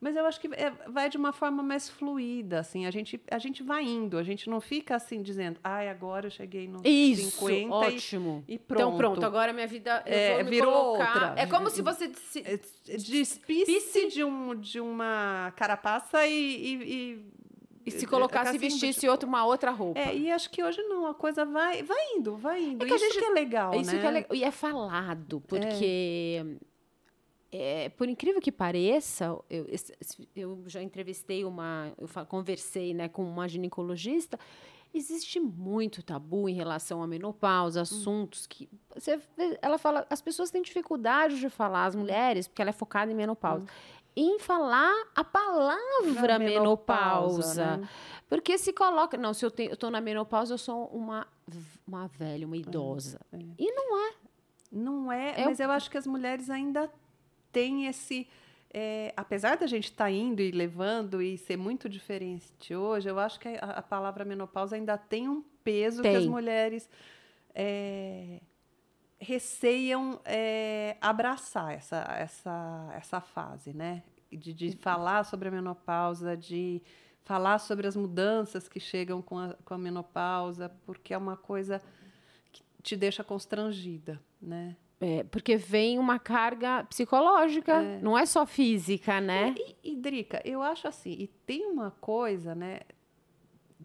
[0.00, 3.38] Mas eu acho que é, vai de uma forma mais fluida, assim, a gente, a
[3.38, 7.46] gente vai indo, a gente não fica assim dizendo, ai, agora eu cheguei nos Isso,
[7.46, 8.44] 50 ótimo.
[8.46, 8.80] E, e pronto.
[8.80, 11.28] Então pronto, agora minha vida é, virou colocar.
[11.28, 11.34] outra.
[11.36, 12.58] É como se você se, é,
[12.96, 17.36] despisse de, um, de uma carapaça e, e, e
[17.86, 20.00] e se colocasse e vestisse outra, uma outra roupa.
[20.00, 22.84] É, e acho que hoje não, a coisa vai, vai indo, vai indo.
[22.84, 24.00] É que isso gente, que é legal, isso né?
[24.00, 24.36] Que é legal.
[24.36, 26.44] E é falado, porque...
[26.62, 26.75] É.
[27.58, 29.66] É, por incrível que pareça, eu,
[30.34, 34.38] eu já entrevistei uma, eu conversei né, com uma ginecologista.
[34.92, 37.82] Existe muito tabu em relação à menopausa, hum.
[37.82, 39.20] assuntos que você,
[39.62, 43.14] ela fala, as pessoas têm dificuldade de falar, as mulheres, porque ela é focada em
[43.14, 43.64] menopausa.
[43.64, 46.38] Hum em falar a palavra menopausa.
[46.38, 47.88] menopausa né?
[48.30, 49.16] Porque se coloca.
[49.18, 51.26] Não, se eu estou na menopausa, eu sou uma,
[51.86, 53.20] uma velha, uma idosa.
[53.30, 53.40] É, é.
[53.58, 54.14] E não é.
[54.72, 56.90] Não é, é mas eu acho que as mulheres ainda
[57.56, 58.28] têm esse.
[58.78, 63.18] É, apesar da gente estar tá indo e levando e ser muito diferente hoje, eu
[63.18, 66.12] acho que a, a palavra menopausa ainda tem um peso tem.
[66.12, 66.86] que as mulheres
[67.54, 68.42] é,
[69.18, 74.02] receiam é, abraçar essa, essa, essa fase, né?
[74.30, 76.82] De, de falar sobre a menopausa, de
[77.24, 81.80] falar sobre as mudanças que chegam com a, com a menopausa, porque é uma coisa
[82.52, 84.76] que te deixa constrangida, né?
[84.98, 88.00] É, porque vem uma carga psicológica, é.
[88.00, 89.54] não é só física, né?
[89.58, 92.80] E, e, Drica, eu acho assim, e tem uma coisa, né?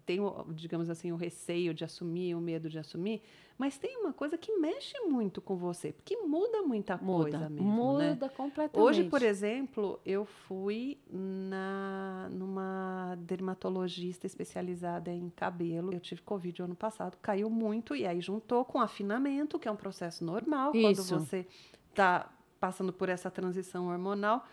[0.06, 3.22] Tem, digamos assim, o receio de assumir, o medo de assumir,
[3.58, 7.70] mas tem uma coisa que mexe muito com você, porque muda muita muda, coisa mesmo.
[7.70, 8.30] Muda né?
[8.36, 8.80] completamente.
[8.80, 15.94] Hoje, por exemplo, eu fui na, numa dermatologista especializada em cabelo.
[15.94, 19.76] Eu tive Covid ano passado, caiu muito, e aí juntou com afinamento, que é um
[19.76, 20.82] processo normal Isso.
[20.82, 21.48] quando você
[21.90, 24.46] está passando por essa transição hormonal.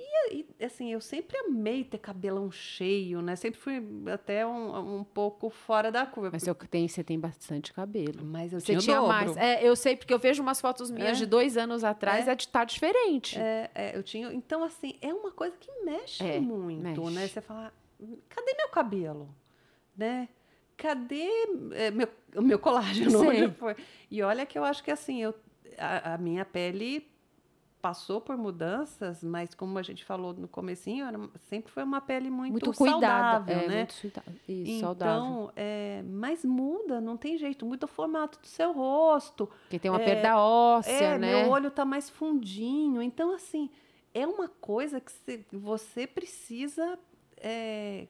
[0.00, 3.34] E, e, assim, eu sempre amei ter cabelão cheio, né?
[3.34, 3.82] Sempre fui
[4.12, 6.30] até um, um pouco fora da curva.
[6.32, 8.24] Mas eu tenho, você tem bastante cabelo.
[8.24, 9.36] Mas eu você tinha, tinha mais.
[9.36, 11.20] É, eu sei, porque eu vejo umas fotos minhas é.
[11.20, 13.36] de dois anos atrás, é, é de tá diferente.
[13.36, 14.32] É, é, eu tinha.
[14.32, 17.14] Então, assim, é uma coisa que mexe é, muito, mexe.
[17.14, 17.26] né?
[17.26, 17.72] Você fala,
[18.28, 19.34] cadê meu cabelo?
[19.96, 20.28] Né?
[20.76, 21.28] Cadê
[21.72, 23.18] é, meu, o meu colágeno?
[24.08, 25.34] E olha que eu acho que assim, eu,
[25.76, 27.06] a, a minha pele
[27.88, 32.28] passou por mudanças, mas como a gente falou no comecinho, era, sempre foi uma pele
[32.28, 33.76] muito, muito cuidada, é, né?
[33.78, 33.94] Muito
[34.46, 35.52] Isso, então, saudável.
[35.56, 39.48] É, mas muda, não tem jeito, muda o formato do seu rosto.
[39.70, 41.42] Que tem uma é, perda óssea, é, né?
[41.42, 43.00] Meu olho tá mais fundinho.
[43.00, 43.70] Então, assim,
[44.12, 46.98] é uma coisa que você precisa
[47.38, 48.06] é,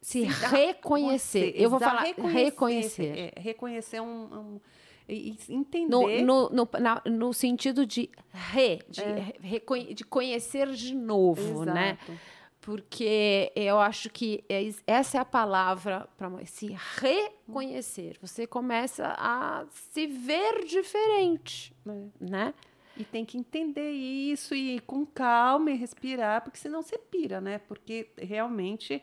[0.00, 1.52] se, se reconhecer.
[1.54, 2.32] Eu vou falar reconhecer.
[2.44, 4.60] Reconhecer, é, reconhecer um, um
[5.08, 6.22] e entender.
[6.22, 9.94] No, no, no, na, no sentido de re, de, é.
[9.94, 11.98] de conhecer de novo, né?
[12.00, 12.12] Exato.
[12.12, 12.18] né?
[12.60, 18.16] Porque eu acho que é, essa é a palavra para se reconhecer.
[18.20, 22.04] Você começa a se ver diferente, é.
[22.20, 22.54] né?
[22.96, 27.40] E tem que entender isso e ir com calma e respirar, porque senão você pira,
[27.40, 27.58] né?
[27.58, 29.02] Porque realmente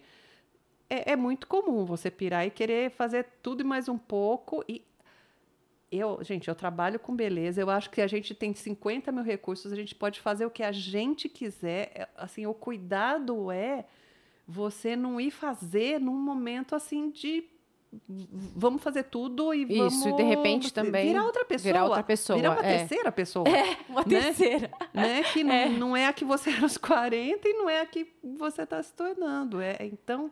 [0.89, 4.63] é, é, muito comum você pirar e querer fazer tudo e mais um pouco.
[4.67, 4.83] E
[5.91, 7.61] eu, gente, eu trabalho com beleza.
[7.61, 10.63] Eu acho que a gente tem 50 mil recursos, a gente pode fazer o que
[10.63, 11.91] a gente quiser.
[11.95, 13.85] É, assim, o cuidado é
[14.47, 17.43] você não ir fazer num momento assim de
[18.55, 22.03] vamos fazer tudo e vamos isso e de repente também virar outra pessoa virar outra
[22.03, 22.77] pessoa virar uma é.
[22.77, 24.21] terceira pessoa é uma né?
[24.21, 25.69] terceira né que é.
[25.69, 28.61] Não, não é a que você era aos 40 e não é a que você
[28.61, 30.31] está se tornando é então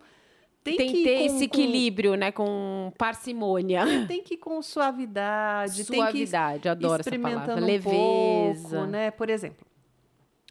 [0.75, 2.17] tem, tem que ter com, esse equilíbrio, com...
[2.17, 2.31] né?
[2.31, 3.85] Com parcimônia.
[4.07, 5.83] Tem que ir com suavidade.
[5.83, 7.55] Suavidade, tem que adoro essa palavra.
[7.55, 8.69] Um Leveza.
[8.69, 9.11] Pouco, né?
[9.11, 9.65] Por exemplo,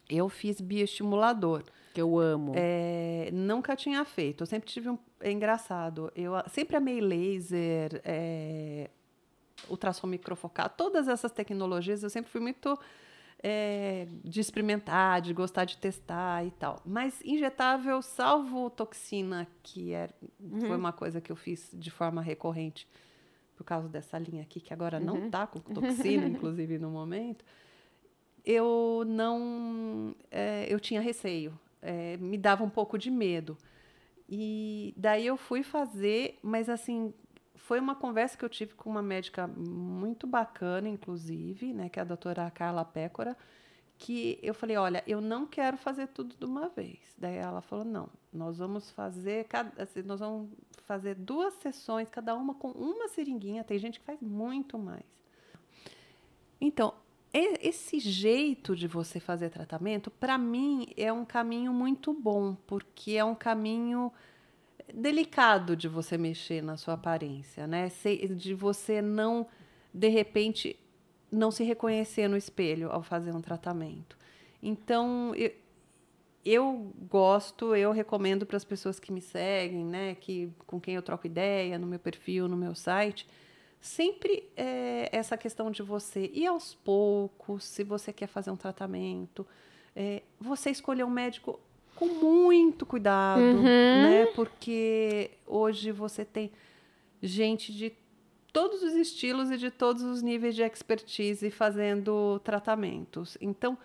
[0.09, 1.63] eu fiz bioestimulador.
[1.93, 2.53] Que eu amo.
[2.55, 4.43] É, nunca tinha feito.
[4.43, 4.97] Eu sempre tive um...
[5.19, 6.11] É engraçado.
[6.15, 8.89] Eu sempre amei laser, é,
[9.67, 10.73] ultrassom microfocado.
[10.77, 12.77] Todas essas tecnologias eu sempre fui muito
[13.43, 16.81] é, de experimentar, de gostar de testar e tal.
[16.85, 20.61] Mas injetável, salvo toxina, que é, uhum.
[20.61, 22.87] foi uma coisa que eu fiz de forma recorrente
[23.55, 25.05] por causa dessa linha aqui, que agora uhum.
[25.05, 27.43] não está com toxina, inclusive no momento,
[28.45, 30.15] eu não.
[30.31, 33.57] É, eu tinha receio, é, me dava um pouco de medo.
[34.29, 37.13] E daí eu fui fazer, mas assim,
[37.67, 42.01] foi uma conversa que eu tive com uma médica muito bacana, inclusive, né, que é
[42.01, 43.35] a doutora Carla Pécora,
[43.97, 46.99] que eu falei, olha, eu não quero fazer tudo de uma vez.
[47.17, 49.45] Daí ela falou, não, nós vamos fazer,
[49.77, 50.49] assim, nós vamos
[50.85, 53.65] fazer duas sessões, cada uma com uma seringuinha.
[53.65, 55.03] Tem gente que faz muito mais.
[56.61, 56.93] Então,
[57.33, 63.25] esse jeito de você fazer tratamento, para mim, é um caminho muito bom, porque é
[63.25, 64.09] um caminho
[64.93, 67.91] delicado de você mexer na sua aparência, né?
[68.35, 69.47] De você não,
[69.93, 70.77] de repente,
[71.31, 74.17] não se reconhecer no espelho ao fazer um tratamento.
[74.61, 75.51] Então, eu,
[76.43, 81.01] eu gosto, eu recomendo para as pessoas que me seguem, né, que com quem eu
[81.01, 83.27] troco ideia no meu perfil, no meu site,
[83.79, 89.45] sempre é, essa questão de você ir aos poucos, se você quer fazer um tratamento,
[89.95, 91.59] é, você escolher um médico
[91.97, 93.63] com muito cuidado, uhum.
[93.63, 94.27] né?
[94.35, 96.51] Porque hoje você tem
[97.21, 97.91] gente de
[98.53, 103.37] todos os estilos e de todos os níveis de expertise fazendo tratamentos.
[103.41, 103.77] Então,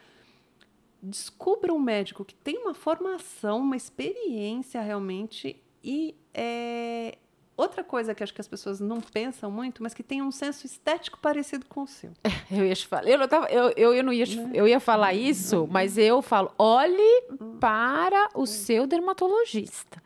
[1.03, 7.19] descubra um médico que tem uma formação, uma experiência realmente e é,
[7.57, 10.67] Outra coisa que acho que as pessoas não pensam muito, mas que tem um senso
[10.67, 12.11] estético parecido com o seu.
[12.51, 14.51] Eu ia te falar, eu não, tava, eu, eu, não ia, né?
[14.53, 17.23] eu ia falar isso, mas eu falo, olhe
[17.59, 20.03] para o seu dermatologista.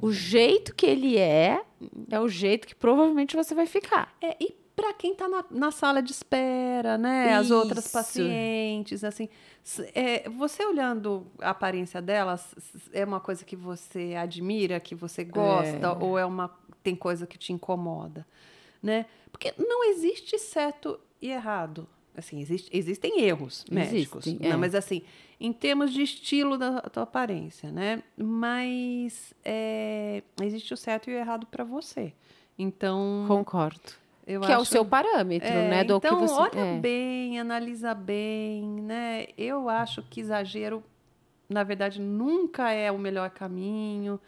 [0.00, 1.62] O jeito que ele é,
[2.10, 4.14] é o jeito que provavelmente você vai ficar.
[4.22, 7.30] É, e para quem está na, na, sala de espera, né?
[7.30, 7.40] Isso.
[7.40, 9.30] As outras pacientes, assim.
[9.94, 12.54] É, você olhando a aparência delas,
[12.92, 16.04] é uma coisa que você admira, que você gosta, é.
[16.04, 18.26] ou é uma tem coisa que te incomoda,
[18.82, 19.06] né?
[19.32, 24.58] Porque não existe certo e errado, assim, existe, existem erros médicos, existem, não, é.
[24.58, 25.00] mas assim,
[25.40, 28.02] em termos de estilo da tua aparência, né?
[28.18, 32.12] Mas é, existe o certo e o errado para você.
[32.58, 33.24] Então.
[33.26, 34.03] Concordo.
[34.24, 35.84] Que acho, é o seu parâmetro, é, né?
[35.84, 36.78] Do então, que você, olha é.
[36.78, 39.26] bem, analisa bem, né?
[39.36, 40.82] Eu acho que exagero,
[41.48, 44.18] na verdade, nunca é o melhor caminho.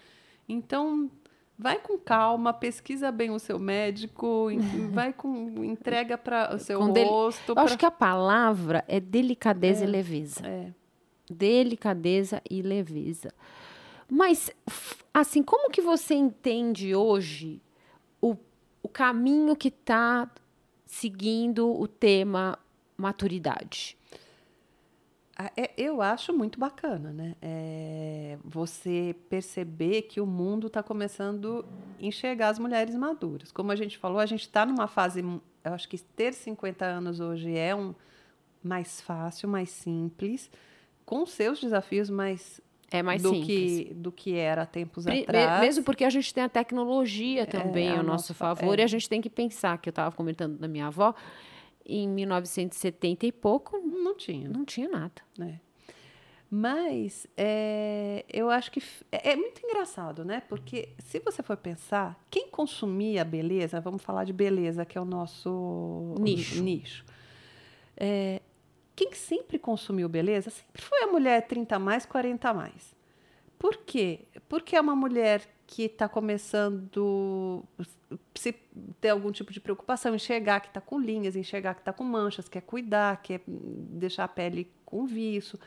[0.46, 1.10] Então,
[1.58, 4.48] vai com calma, pesquisa bem o seu médico,
[4.92, 7.54] vai com entrega para o seu com rosto.
[7.54, 7.62] Pra...
[7.62, 10.46] Acho que a palavra é delicadeza é, e leveza.
[10.46, 10.72] É.
[11.30, 13.32] Delicadeza e leveza.
[14.08, 14.50] Mas,
[15.12, 17.60] assim, como que você entende hoje
[18.86, 20.30] o, caminho que está
[20.86, 22.58] seguindo o tema
[22.96, 23.96] maturidade?
[25.56, 27.36] É, eu acho muito bacana, né?
[27.42, 31.64] É você perceber que o mundo está começando
[32.00, 33.52] a enxergar as mulheres maduras.
[33.52, 35.20] Como a gente falou, a gente está numa fase.
[35.20, 37.94] Eu acho que ter 50 anos hoje é um
[38.62, 40.50] mais fácil, mais simples,
[41.04, 43.88] com seus desafios, mas é mais do simples.
[43.88, 45.60] que do que era tempos atrás.
[45.60, 48.82] Mesmo porque a gente tem a tecnologia é, também é, ao nosso favor é.
[48.82, 51.14] e a gente tem que pensar que eu estava comentando da minha avó
[51.84, 54.48] em 1970 e pouco não tinha.
[54.48, 55.22] Não tinha nada.
[55.40, 55.54] É.
[56.48, 60.42] Mas é, eu acho que é, é, muito engraçado, né?
[60.48, 65.04] Porque se você for pensar, quem consumia beleza, vamos falar de beleza, que é o
[65.04, 66.62] nosso nicho.
[66.62, 67.04] nicho
[67.96, 68.42] é,
[68.96, 72.96] quem sempre consumiu beleza sempre foi a mulher 30 mais, 40 mais.
[73.58, 74.20] Por quê?
[74.48, 77.64] Porque é uma mulher que está começando
[78.34, 78.52] se
[79.00, 82.48] ter algum tipo de preocupação, enxergar que está com linhas, enxergar que está com manchas,
[82.48, 85.58] quer cuidar, quer deixar a pele com viço.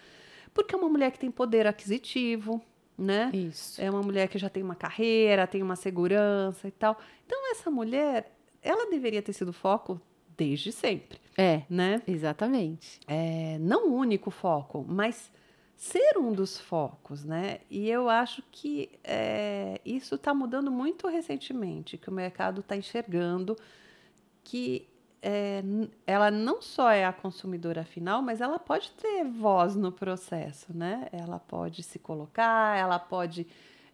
[0.54, 2.62] Porque é uma mulher que tem poder aquisitivo,
[2.98, 3.30] né?
[3.34, 3.82] Isso.
[3.82, 6.98] É uma mulher que já tem uma carreira, tem uma segurança e tal.
[7.26, 10.02] Então, essa mulher, ela deveria ter sido foco
[10.38, 11.20] desde sempre.
[11.40, 12.02] É, né?
[12.06, 13.00] Exatamente.
[13.08, 15.32] É, não o único foco, mas
[15.78, 17.60] ser um dos focos, né?
[17.70, 23.56] E eu acho que é, isso está mudando muito recentemente, que o mercado está enxergando
[24.44, 24.90] que
[25.22, 25.64] é,
[26.06, 31.08] ela não só é a consumidora final, mas ela pode ter voz no processo, né?
[31.14, 33.48] Ela pode se colocar, ela pode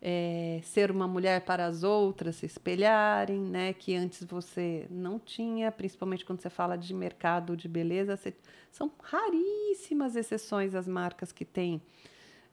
[0.07, 3.73] é, ser uma mulher para as outras se espelharem, né?
[3.73, 8.31] Que antes você não tinha, principalmente quando você fala de mercado de beleza, você,
[8.71, 11.81] são raríssimas exceções as marcas que têm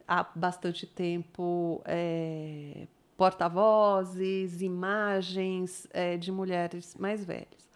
[0.08, 2.86] há bastante tempo é,
[3.18, 7.68] porta-vozes, imagens é, de mulheres mais velhas.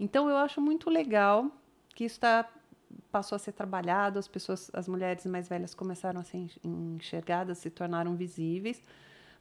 [0.00, 1.46] Então eu acho muito legal
[1.94, 2.50] que isso tá,
[3.12, 7.70] passou a ser trabalhado, as pessoas, as mulheres mais velhas começaram a ser enxergadas, se
[7.70, 8.82] tornaram visíveis.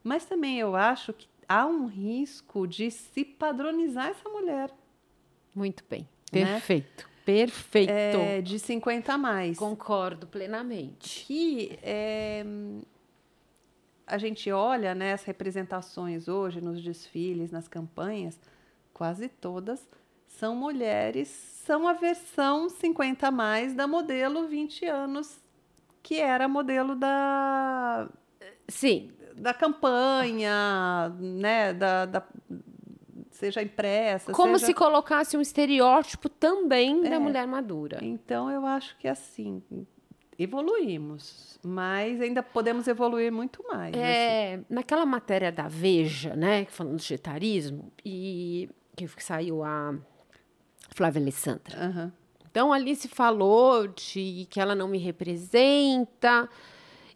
[0.03, 4.71] Mas também eu acho que há um risco de se padronizar essa mulher.
[5.53, 6.07] Muito bem.
[6.31, 6.45] Né?
[6.45, 7.03] Perfeito.
[7.03, 7.11] Né?
[7.23, 7.91] Perfeito.
[7.91, 9.57] É, de 50 a mais.
[9.57, 11.25] Concordo plenamente.
[11.25, 12.43] Que é,
[14.07, 18.39] a gente olha né, as representações hoje nos desfiles, nas campanhas,
[18.93, 19.87] quase todas
[20.27, 25.39] são mulheres, são a versão 50 a mais da modelo 20 anos,
[26.01, 28.09] que era modelo da.
[28.67, 32.23] Sim, da campanha, né, da, da
[33.31, 34.31] seja impressa.
[34.31, 34.67] Como seja...
[34.67, 37.09] se colocasse um estereótipo também é.
[37.09, 37.99] da mulher madura.
[38.01, 39.63] Então eu acho que assim
[40.37, 43.93] evoluímos, mas ainda podemos evoluir muito mais.
[43.95, 44.65] É, assim.
[44.69, 49.95] naquela matéria da Veja, né, falando de etarismo e que saiu a
[50.89, 51.77] Flávia Alessandra.
[51.87, 52.11] Uhum.
[52.49, 56.49] Então ali se falou de que ela não me representa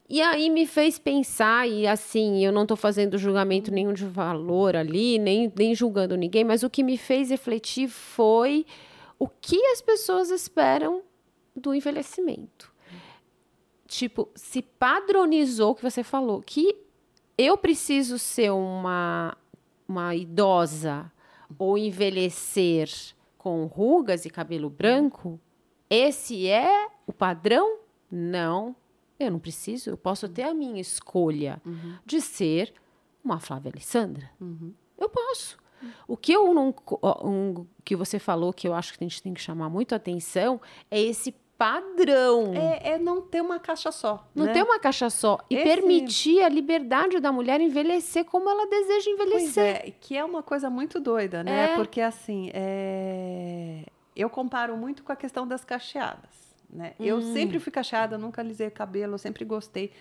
[0.07, 4.75] e aí me fez pensar, e assim, eu não estou fazendo julgamento nenhum de valor
[4.75, 8.67] ali, nem, nem julgando ninguém, mas o que me fez refletir foi
[9.17, 11.01] o que as pessoas esperam
[11.55, 12.71] do envelhecimento.
[13.87, 16.75] Tipo, se padronizou o que você falou, que
[17.35, 19.35] eu preciso ser uma,
[19.87, 21.11] uma idosa
[21.57, 22.89] ou envelhecer
[23.39, 25.39] com rugas e cabelo branco,
[25.89, 27.79] esse é o padrão?
[28.11, 28.75] Não
[29.19, 31.95] eu não preciso, eu posso ter a minha escolha uhum.
[32.05, 32.73] de ser
[33.23, 34.29] uma Flávia Alessandra.
[34.39, 34.73] Uhum.
[34.97, 35.57] Eu posso.
[35.81, 35.89] Uhum.
[36.07, 36.73] O que eu não.
[37.23, 40.61] Um, que você falou que eu acho que a gente tem que chamar muito atenção
[40.91, 42.53] é esse padrão.
[42.53, 44.27] É, é não ter uma caixa só.
[44.35, 44.53] Não né?
[44.53, 45.39] ter uma caixa só.
[45.49, 45.63] E esse...
[45.63, 49.41] permitir a liberdade da mulher envelhecer como ela deseja envelhecer.
[49.41, 51.71] Pois é, que é uma coisa muito doida, né?
[51.71, 51.75] É.
[51.75, 53.85] Porque assim, é...
[54.15, 56.44] eu comparo muito com a questão das cacheadas.
[56.75, 56.93] Né?
[56.99, 57.05] Hum.
[57.05, 59.91] Eu sempre fui cacheada, nunca alisei cabelo, sempre gostei.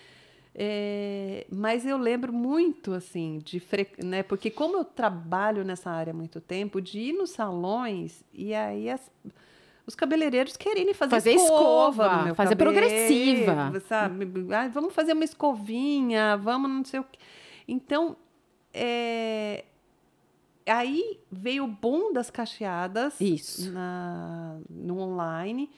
[0.53, 3.89] É, mas eu lembro muito, assim, de fre...
[4.03, 4.23] né?
[4.23, 8.89] Porque como eu trabalho nessa área há muito tempo, de ir nos salões e aí
[8.89, 9.11] as...
[9.85, 13.79] os cabeleireiros quererem fazer, fazer escova, escova fazer cabelo, progressiva.
[13.81, 14.27] Sabe?
[14.53, 17.19] Ah, vamos fazer uma escovinha, vamos não sei o quê.
[17.67, 18.15] Então,
[18.73, 19.65] é,
[20.65, 23.71] aí veio o boom das cacheadas Isso.
[23.71, 25.69] Na, no online.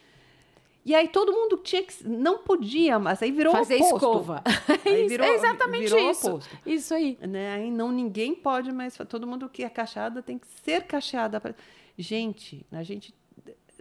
[0.88, 2.08] E aí todo mundo tinha que.
[2.08, 3.96] Não podia, mas aí virou Fazer oposto.
[3.98, 4.42] escova.
[4.86, 6.30] Aí virou, é exatamente virou isso.
[6.30, 6.58] Oposto.
[6.66, 7.18] Isso aí.
[7.20, 7.56] Né?
[7.56, 8.96] Aí não ninguém pode mais.
[9.10, 11.44] Todo mundo que é cacheada tem que ser cacheada.
[11.98, 13.14] Gente, a gente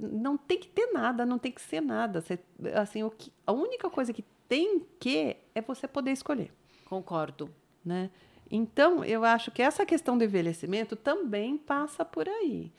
[0.03, 2.21] não tem que ter nada, não tem que ser nada.
[2.21, 2.41] Você,
[2.75, 6.53] assim, o que, a única coisa que tem que é você poder escolher.
[6.87, 7.49] Concordo.
[7.85, 8.11] Né?
[8.51, 12.73] Então, eu acho que essa questão do envelhecimento também passa por aí.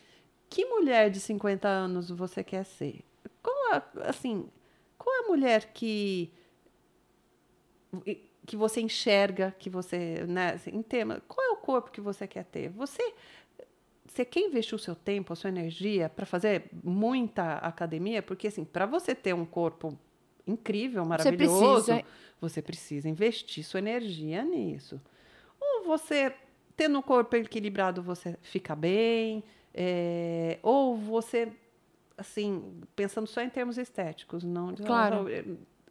[0.50, 3.07] Que mulher de 50 anos você quer ser?
[3.42, 4.50] Qual a, assim,
[4.98, 6.32] qual é a mulher que
[8.46, 12.26] que você enxerga, que você, né, assim, em tema, qual é o corpo que você
[12.26, 12.70] quer ter?
[12.70, 13.14] Você
[14.06, 18.22] você quer investir o seu tempo, a sua energia para fazer muita academia?
[18.24, 19.98] Porque assim, para você ter um corpo
[20.46, 22.06] incrível, maravilhoso, você precisa...
[22.40, 25.00] você precisa investir sua energia nisso.
[25.60, 26.34] Ou você
[26.76, 31.52] tendo um corpo equilibrado, você fica bem, é, ou você
[32.18, 35.26] assim, pensando só em termos estéticos, não, claro.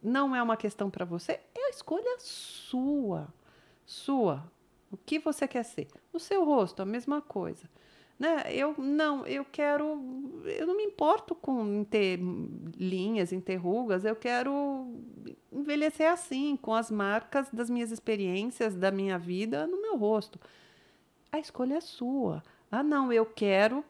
[0.03, 3.33] não é uma questão para você, é a escolha sua.
[3.85, 4.51] Sua.
[4.91, 5.87] O que você quer ser?
[6.11, 7.69] O seu rosto, a mesma coisa.
[8.19, 8.43] Né?
[8.51, 12.19] Eu não, eu quero, eu não me importo com ter
[12.75, 14.91] linhas, em ter rugas, eu quero
[15.51, 20.39] envelhecer assim, com as marcas das minhas experiências, da minha vida no meu rosto.
[21.31, 22.43] A escolha é sua.
[22.71, 23.85] Ah, não, eu quero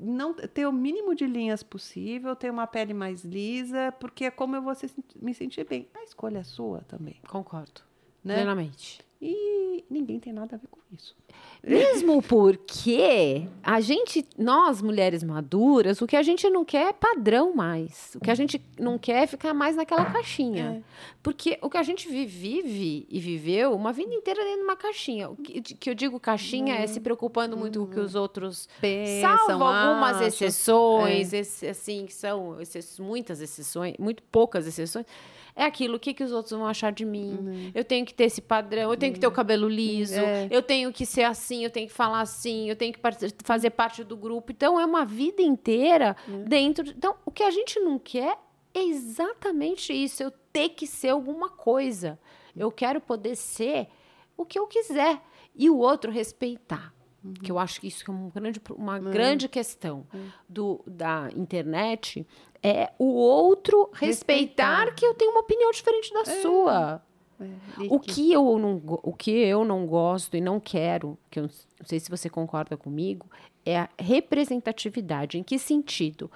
[0.00, 4.56] não ter o mínimo de linhas possível, ter uma pele mais lisa, porque é como
[4.56, 4.90] eu vou se,
[5.20, 5.86] me sentir bem.
[5.94, 7.20] A escolha é sua também.
[7.28, 7.82] Concordo.
[8.24, 8.34] Né?
[8.34, 9.00] Plenamente.
[9.22, 11.14] E ninguém tem nada a ver com isso.
[11.62, 17.54] Mesmo porque a gente, nós mulheres maduras, o que a gente não quer é padrão
[17.54, 18.14] mais.
[18.14, 20.82] O que a gente não quer é ficar mais naquela caixinha.
[20.82, 20.90] É.
[21.22, 25.28] Porque o que a gente vive e viveu uma vida inteira dentro de uma caixinha.
[25.28, 28.68] O que, que eu digo caixinha é se preocupando muito com o que os outros
[28.80, 29.36] pensam.
[29.36, 30.28] Salvo algumas acham.
[30.28, 31.68] exceções, é.
[31.68, 32.56] assim, que são
[32.98, 35.04] muitas exceções, muito poucas exceções
[35.60, 37.36] é aquilo, o que, que os outros vão achar de mim?
[37.38, 37.70] Uhum.
[37.74, 40.48] Eu tenho que ter esse padrão, eu tenho que ter o cabelo liso, é.
[40.50, 43.00] eu tenho que ser assim, eu tenho que falar assim, eu tenho que
[43.44, 44.52] fazer parte do grupo.
[44.52, 46.44] Então, é uma vida inteira uhum.
[46.44, 46.82] dentro.
[46.82, 46.92] De...
[46.92, 48.38] Então, o que a gente não quer
[48.72, 52.18] é exatamente isso, eu ter que ser alguma coisa.
[52.56, 53.88] Eu quero poder ser
[54.38, 55.20] o que eu quiser.
[55.54, 56.94] E o outro respeitar.
[57.22, 57.34] Uhum.
[57.34, 59.10] Que eu acho que isso é uma grande, uma uhum.
[59.10, 60.28] grande questão uhum.
[60.48, 62.26] do, da internet
[62.62, 66.40] é o outro respeitar, respeitar, que eu tenho uma opinião diferente da é.
[66.40, 67.02] sua.
[67.40, 67.86] É.
[67.88, 71.50] O que eu não o que eu não gosto e não quero, que eu não
[71.86, 73.26] sei se você concorda comigo,
[73.64, 75.38] é a representatividade.
[75.38, 76.30] Em que sentido?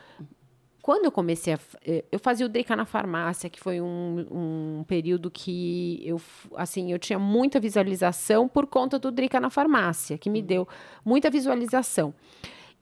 [0.84, 1.58] Quando eu comecei a.
[1.82, 6.20] Eh, eu fazia o Drica na farmácia, que foi um, um período que eu,
[6.56, 10.46] assim, eu tinha muita visualização por conta do Drica na farmácia, que me uhum.
[10.46, 10.68] deu
[11.02, 12.12] muita visualização.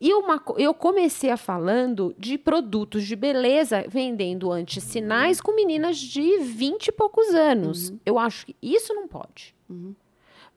[0.00, 6.38] E uma, eu comecei a falando de produtos de beleza vendendo antissinais com meninas de
[6.38, 7.90] 20 e poucos anos.
[7.90, 8.00] Uhum.
[8.04, 9.54] Eu acho que isso não pode.
[9.70, 9.94] Uhum.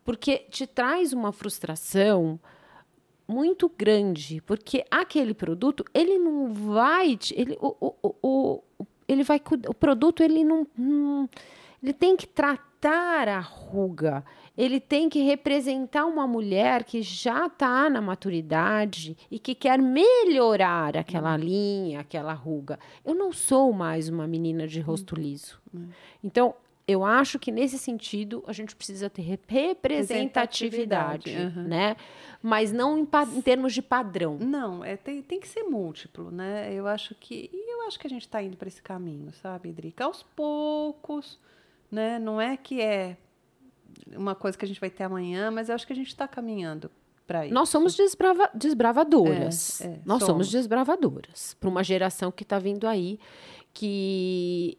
[0.04, 2.40] Porque te traz uma frustração
[3.28, 8.64] muito grande, porque aquele produto, ele não vai, ele, o, o, o,
[9.08, 11.30] ele vai, o produto, ele não, não
[11.86, 14.24] ele tem que tratar a ruga,
[14.58, 20.98] ele tem que representar uma mulher que já está na maturidade e que quer melhorar
[20.98, 21.44] aquela uhum.
[21.44, 22.80] linha, aquela ruga.
[23.06, 25.22] Eu não sou mais uma menina de rosto uhum.
[25.22, 25.62] liso.
[25.72, 25.90] Uhum.
[26.24, 26.56] Então,
[26.88, 31.64] eu acho que nesse sentido a gente precisa ter representatividade, uhum.
[31.64, 31.96] né?
[32.42, 34.38] Mas não em, em, termos de padrão.
[34.40, 36.72] Não, é, tem, tem que ser múltiplo, né?
[36.72, 39.72] Eu acho que e eu acho que a gente está indo para esse caminho, sabe,
[39.72, 40.06] Drica?
[40.06, 41.40] Aos poucos,
[41.92, 42.20] né?
[42.20, 43.18] Não é que é
[44.16, 46.28] uma coisa que a gente vai ter amanhã, mas eu acho que a gente está
[46.28, 46.92] caminhando
[47.26, 47.56] para isso.
[47.56, 49.82] Nós somos desbrava, desbravadoras.
[49.82, 53.20] É, é, Nós somos, somos desbravadoras para uma geração que está vindo aí
[53.74, 54.78] que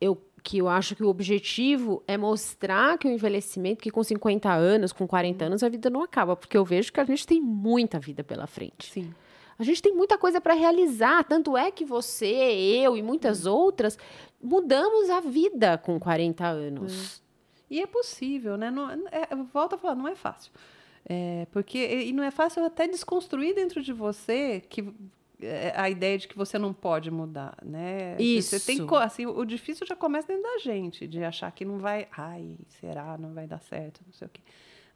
[0.00, 4.52] eu que eu acho que o objetivo é mostrar que o envelhecimento, que com 50
[4.52, 7.40] anos, com 40 anos, a vida não acaba, porque eu vejo que a gente tem
[7.40, 8.92] muita vida pela frente.
[8.92, 9.14] Sim.
[9.58, 13.96] A gente tem muita coisa para realizar, tanto é que você, eu e muitas outras
[14.42, 17.22] mudamos a vida com 40 anos.
[17.70, 18.70] E é possível, né?
[18.70, 20.52] Não, é, volto a falar, não é fácil.
[21.08, 24.84] É, porque e não é fácil até desconstruir dentro de você que é,
[25.76, 28.16] a ideia de que você não pode mudar, né?
[28.20, 28.58] Isso.
[28.58, 32.08] Você tem assim, o difícil já começa dentro da gente, de achar que não vai,
[32.16, 34.40] ai, será, não vai dar certo, não sei o quê.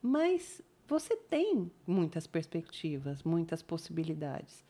[0.01, 4.64] Mas você tem muitas perspectivas, muitas possibilidades.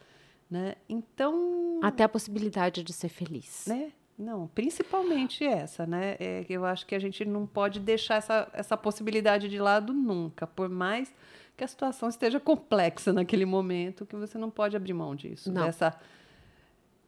[0.51, 0.74] né?
[0.89, 3.93] Então até a possibilidade de ser feliz, né?
[4.18, 6.16] Não, principalmente essa, né?
[6.18, 10.47] É, eu acho que a gente não pode deixar essa, essa possibilidade de lado nunca,
[10.47, 11.12] por mais
[11.57, 15.65] que a situação esteja complexa naquele momento, que você não pode abrir mão disso, não.
[15.65, 15.99] dessa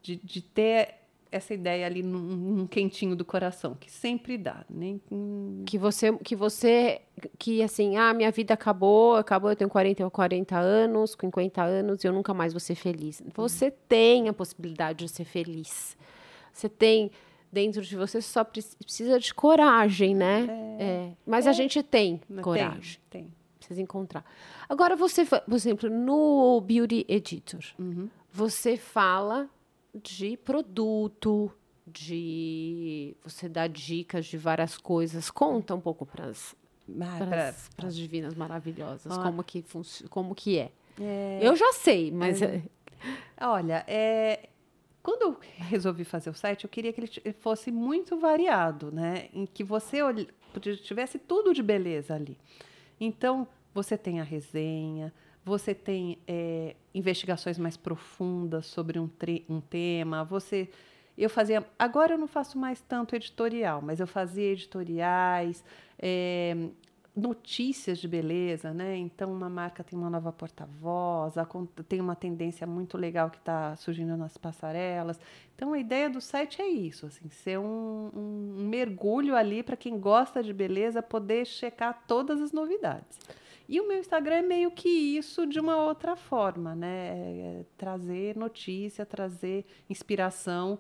[0.02, 0.94] de, de ter
[1.30, 4.98] essa ideia ali num, num, quentinho do coração, que sempre dá, nem
[5.66, 7.02] que você que você
[7.38, 12.02] que assim, ah, minha vida acabou, acabou, eu tenho 40 ou 40 anos, 50 anos,
[12.02, 13.22] e eu nunca mais vou ser feliz.
[13.34, 13.72] Você hum.
[13.86, 15.96] tem a possibilidade de ser feliz.
[16.50, 17.10] Você tem
[17.52, 20.46] dentro de você só precisa de coragem, né?
[20.78, 20.84] É.
[20.84, 21.12] é.
[21.26, 21.50] Mas é.
[21.50, 22.98] a gente tem coragem.
[23.10, 23.37] Tem, tem.
[23.68, 24.24] Precisa encontrar.
[24.66, 28.08] Agora você, por exemplo, no Beauty Editor, uhum.
[28.32, 29.46] você fala
[29.94, 31.52] de produto,
[31.86, 35.30] de você dá dicas de várias coisas.
[35.30, 36.56] Conta um pouco para as
[37.76, 39.22] para as divinas maravilhosas ah.
[39.22, 39.62] como que
[40.08, 40.72] como que é.
[40.98, 41.40] é.
[41.42, 42.62] Eu já sei, mas é.
[43.38, 44.48] olha, é,
[45.02, 49.28] quando eu resolvi fazer o site, eu queria que ele fosse muito variado, né?
[49.34, 49.98] Em que você
[50.82, 52.38] tivesse tudo de beleza ali.
[52.98, 53.46] Então,
[53.78, 55.12] você tem a resenha,
[55.44, 59.08] você tem é, investigações mais profundas sobre um,
[59.48, 60.68] um tema, você
[61.16, 61.64] eu fazia.
[61.78, 65.64] Agora eu não faço mais tanto editorial, mas eu fazia editoriais,
[65.98, 66.56] é,
[67.14, 68.96] notícias de beleza, né?
[68.96, 71.34] Então uma marca tem uma nova porta-voz,
[71.88, 75.20] tem uma tendência muito legal que está surgindo nas passarelas.
[75.54, 79.76] Então a ideia do site é isso, assim, ser um, um, um mergulho ali para
[79.76, 83.18] quem gosta de beleza poder checar todas as novidades.
[83.68, 87.10] E o meu Instagram é meio que isso de uma outra forma, né?
[87.10, 90.78] É trazer notícia, trazer inspiração.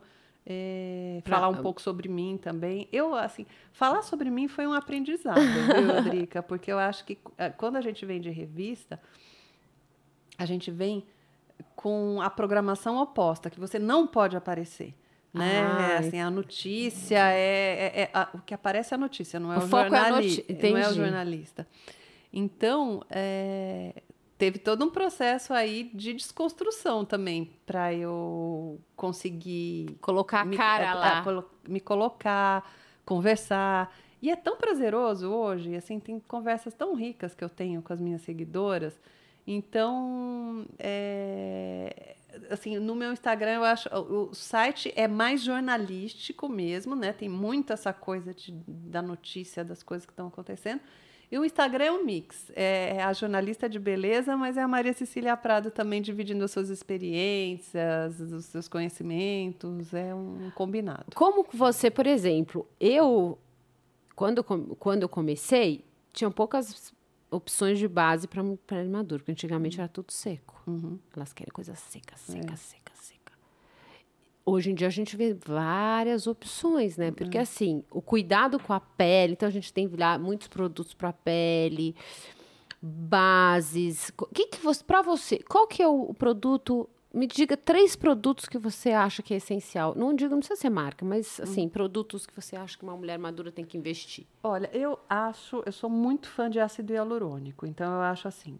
[0.50, 2.88] É, falar um pouco sobre mim também.
[2.90, 6.42] Eu, assim, falar sobre mim foi um aprendizado, viu, Rodrica?
[6.42, 8.98] Porque eu acho que é, quando a gente vem de revista,
[10.38, 11.04] a gente vem
[11.76, 14.94] com a programação oposta, que você não pode aparecer.
[15.34, 15.60] Né?
[15.60, 19.52] Ah, assim, a notícia é, é, é a, o que aparece é a notícia, não
[19.52, 20.52] é o, o jornalista.
[20.52, 21.66] É não é o jornalista.
[22.32, 24.02] Então, é,
[24.36, 30.90] teve todo um processo aí de desconstrução também para eu conseguir colocar a me, cara
[30.90, 32.70] a, lá, a, me colocar,
[33.04, 33.94] conversar.
[34.22, 38.00] E é tão prazeroso hoje, assim, tem conversas tão ricas que eu tenho com as
[38.00, 38.98] minhas seguidoras.
[39.46, 42.16] Então, é,
[42.50, 47.12] assim, no meu Instagram eu acho o site é mais jornalístico mesmo, né?
[47.12, 50.80] Tem muito essa coisa de, da notícia das coisas que estão acontecendo.
[51.30, 52.50] E o Instagram é um mix.
[52.54, 56.70] É a jornalista de beleza, mas é a Maria Cecília Prado também dividindo as suas
[56.70, 59.92] experiências, os seus conhecimentos.
[59.92, 61.14] É um combinado.
[61.14, 63.38] Como você, por exemplo, eu,
[64.16, 66.94] quando, quando eu comecei, tinham poucas
[67.30, 70.62] opções de base para pele madura, porque antigamente era tudo seco.
[70.66, 70.98] Uhum.
[71.14, 72.56] Elas querem coisa seca, seca, é.
[72.56, 72.88] seca
[74.48, 77.10] hoje em dia a gente vê várias opções, né?
[77.10, 77.42] Porque uhum.
[77.42, 81.94] assim, o cuidado com a pele, então a gente tem lá muitos produtos para pele,
[82.80, 84.12] bases.
[84.18, 86.88] O que que você, para você, qual que é o, produto?
[87.12, 89.94] Me diga três produtos que você acha que é essencial.
[89.96, 91.68] Não digo, não precisa ser marca, mas assim, uhum.
[91.68, 94.26] produtos que você acha que uma mulher madura tem que investir.
[94.42, 98.58] Olha, eu acho, eu sou muito fã de ácido hialurônico, então eu acho assim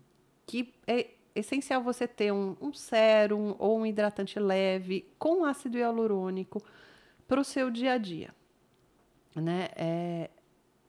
[0.48, 6.62] que é essencial você ter um, um sérum ou um hidratante leve com ácido hialurônico
[7.26, 8.34] para o seu dia a dia.
[9.34, 9.68] Né?
[9.76, 10.30] É,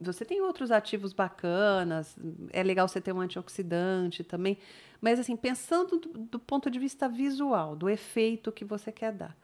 [0.00, 2.16] você tem outros ativos bacanas,
[2.52, 4.56] é legal você ter um antioxidante também,
[5.00, 9.36] mas assim, pensando do, do ponto de vista visual, do efeito que você quer dar.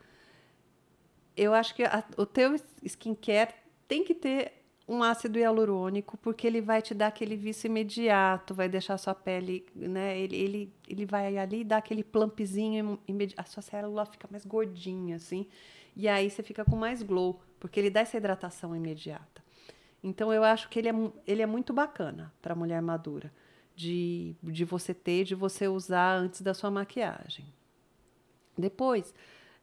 [1.37, 3.55] Eu acho que a, o teu skincare
[3.87, 4.56] tem que ter
[4.89, 9.67] um ácido hialurônico, porque ele vai te dar aquele vício imediato, vai deixar sua pele,
[9.75, 10.17] né?
[10.19, 12.99] Ele, ele, ele vai ali dar aquele plumpzinho,
[13.37, 15.47] a sua célula fica mais gordinha, assim,
[15.97, 19.45] e aí você fica com mais glow, porque ele dá essa hidratação imediata.
[20.03, 20.95] Então eu acho que ele é,
[21.27, 23.33] ele é muito bacana para mulher madura,
[23.75, 27.45] de, de você ter, de você usar antes da sua maquiagem.
[28.57, 29.13] Depois,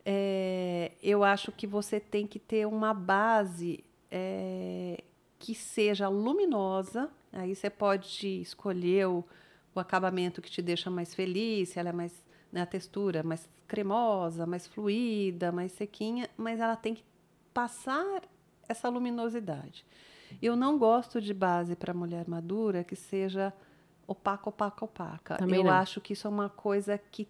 [0.05, 5.03] é, eu acho que você tem que ter uma base é,
[5.43, 7.09] que seja luminosa.
[7.33, 9.25] Aí você pode escolher o,
[9.75, 13.49] o acabamento que te deixa mais feliz, se ela é mais né, a textura mais
[13.67, 17.03] cremosa, mais fluida, mais sequinha, mas ela tem que
[17.53, 18.21] passar
[18.69, 19.85] essa luminosidade.
[20.41, 23.51] Eu não gosto de base para mulher madura que seja
[24.07, 25.35] opaca, opaca, opaca.
[25.35, 25.71] Também Eu não.
[25.73, 27.27] acho que isso é uma coisa que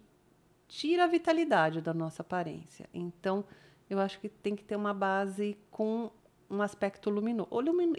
[0.67, 2.87] tira a vitalidade da nossa aparência.
[2.93, 3.43] Então,
[3.89, 6.11] eu acho que tem que ter uma base com
[6.53, 7.49] um aspecto luminoso.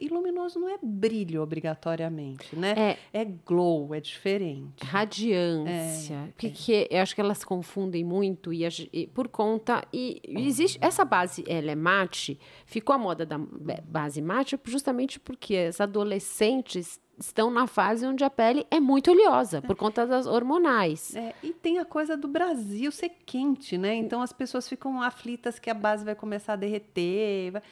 [0.00, 2.74] E luminoso não é brilho obrigatoriamente, né?
[2.76, 4.84] É, é glow, é diferente.
[4.84, 6.14] Radiância.
[6.14, 6.98] É, porque é.
[6.98, 9.84] eu acho que elas confundem muito e, e, por conta.
[9.92, 10.78] E existe.
[10.80, 13.38] Essa base, ela é mate, ficou a moda da
[13.84, 19.62] base mate justamente porque as adolescentes estão na fase onde a pele é muito oleosa,
[19.62, 21.14] por conta das hormonais.
[21.14, 23.94] É, e tem a coisa do Brasil ser quente, né?
[23.94, 27.52] Então as pessoas ficam aflitas que a base vai começar a derreter.
[27.52, 27.62] Vai...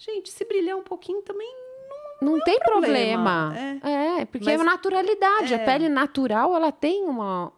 [0.00, 1.54] Gente, se brilhar um pouquinho também
[1.86, 3.52] não, não, não tem problema.
[3.52, 3.80] problema.
[3.84, 4.20] É.
[4.20, 4.24] é.
[4.24, 5.52] porque Mas, é naturalidade.
[5.52, 5.56] É.
[5.56, 7.52] A pele natural, ela tem uma,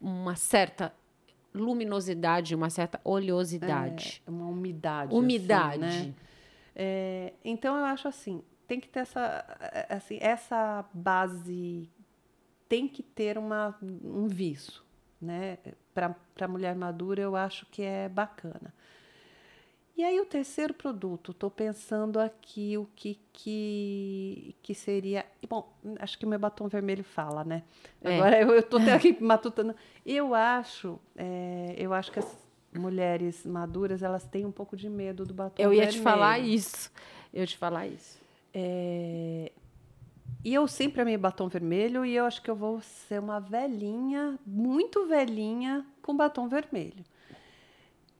[0.00, 0.94] uma certa
[1.52, 4.22] luminosidade, uma certa oleosidade.
[4.24, 5.12] É, uma umidade.
[5.12, 5.84] Umidade.
[5.84, 6.14] Assim, né?
[6.76, 9.44] É, então eu acho assim, tem que ter essa,
[9.88, 11.90] assim, essa base
[12.68, 14.84] tem que ter uma, um viso,
[15.20, 15.58] né?
[15.92, 18.72] Para a mulher madura, eu acho que é bacana.
[19.96, 25.24] E aí o terceiro produto, estou pensando aqui o que, que, que seria.
[25.48, 27.62] Bom, acho que o meu batom vermelho fala, né?
[28.02, 28.16] É.
[28.16, 29.74] Agora eu estou aqui matutando.
[30.04, 35.24] Eu acho, é, eu acho que as mulheres maduras elas têm um pouco de medo
[35.24, 35.80] do batom vermelho.
[35.80, 36.90] Eu ia te falar isso.
[37.32, 38.18] Eu ia te falar isso.
[38.52, 39.52] É...
[40.44, 44.38] E eu sempre amei batom vermelho e eu acho que eu vou ser uma velhinha,
[44.44, 47.04] muito velhinha, com batom vermelho.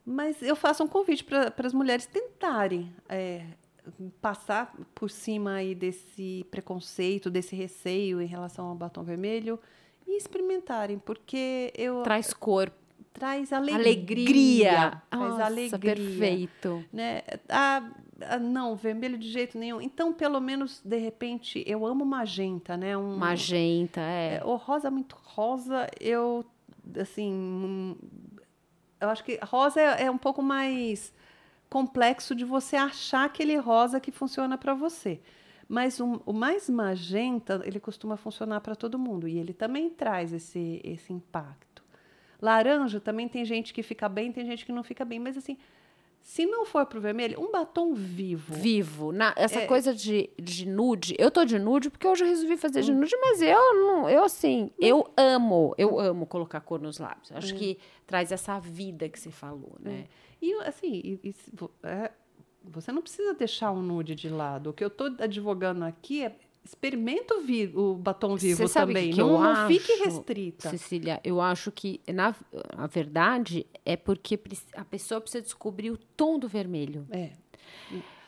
[0.04, 3.46] Mas eu faço um convite para as mulheres tentarem é,
[4.20, 9.58] passar por cima aí desse preconceito, desse receio em relação ao batom vermelho
[10.06, 12.70] e experimentarem, porque eu traz cor,
[13.12, 15.02] traz alegria, alegria.
[15.08, 17.22] traz Nossa, alegria, perfeito, né?
[17.48, 17.82] Ah,
[18.40, 19.80] não, vermelho de jeito nenhum.
[19.80, 22.96] Então, pelo menos, de repente, eu amo magenta, né?
[22.96, 24.40] Um, magenta, é.
[24.40, 24.44] é.
[24.44, 26.44] O rosa muito rosa, eu,
[27.00, 27.96] assim,
[29.04, 31.12] eu acho que rosa é, é um pouco mais
[31.70, 35.20] complexo de você achar aquele rosa que funciona para você.
[35.68, 39.26] Mas o, o, mais magenta, ele costuma funcionar para todo mundo.
[39.26, 41.82] E ele também traz esse, esse impacto.
[42.40, 45.18] Laranja também tem gente que fica bem, tem gente que não fica bem.
[45.18, 45.56] Mas assim,
[46.24, 48.54] se não for pro vermelho, um batom vivo.
[48.54, 49.12] Vivo.
[49.12, 49.66] Na, essa é...
[49.66, 51.14] coisa de, de nude.
[51.18, 53.00] Eu tô de nude porque hoje eu resolvi fazer de hum.
[53.00, 54.08] nude, mas eu não.
[54.08, 57.30] Eu assim, eu amo, eu amo colocar cor nos lábios.
[57.30, 57.58] Acho hum.
[57.58, 60.06] que traz essa vida que você falou, né?
[60.40, 60.46] É.
[60.46, 61.34] E assim, e, e,
[61.82, 62.10] é,
[62.64, 64.70] você não precisa deixar o nude de lado.
[64.70, 69.12] O que eu tô advogando aqui é experimenta o, o batom vivo também.
[69.12, 70.70] Que não, não fique restrita.
[70.70, 72.34] Cecília, eu acho que, na,
[72.76, 74.40] na verdade, é porque
[74.74, 77.06] a pessoa precisa descobrir o tom do vermelho.
[77.10, 77.32] É.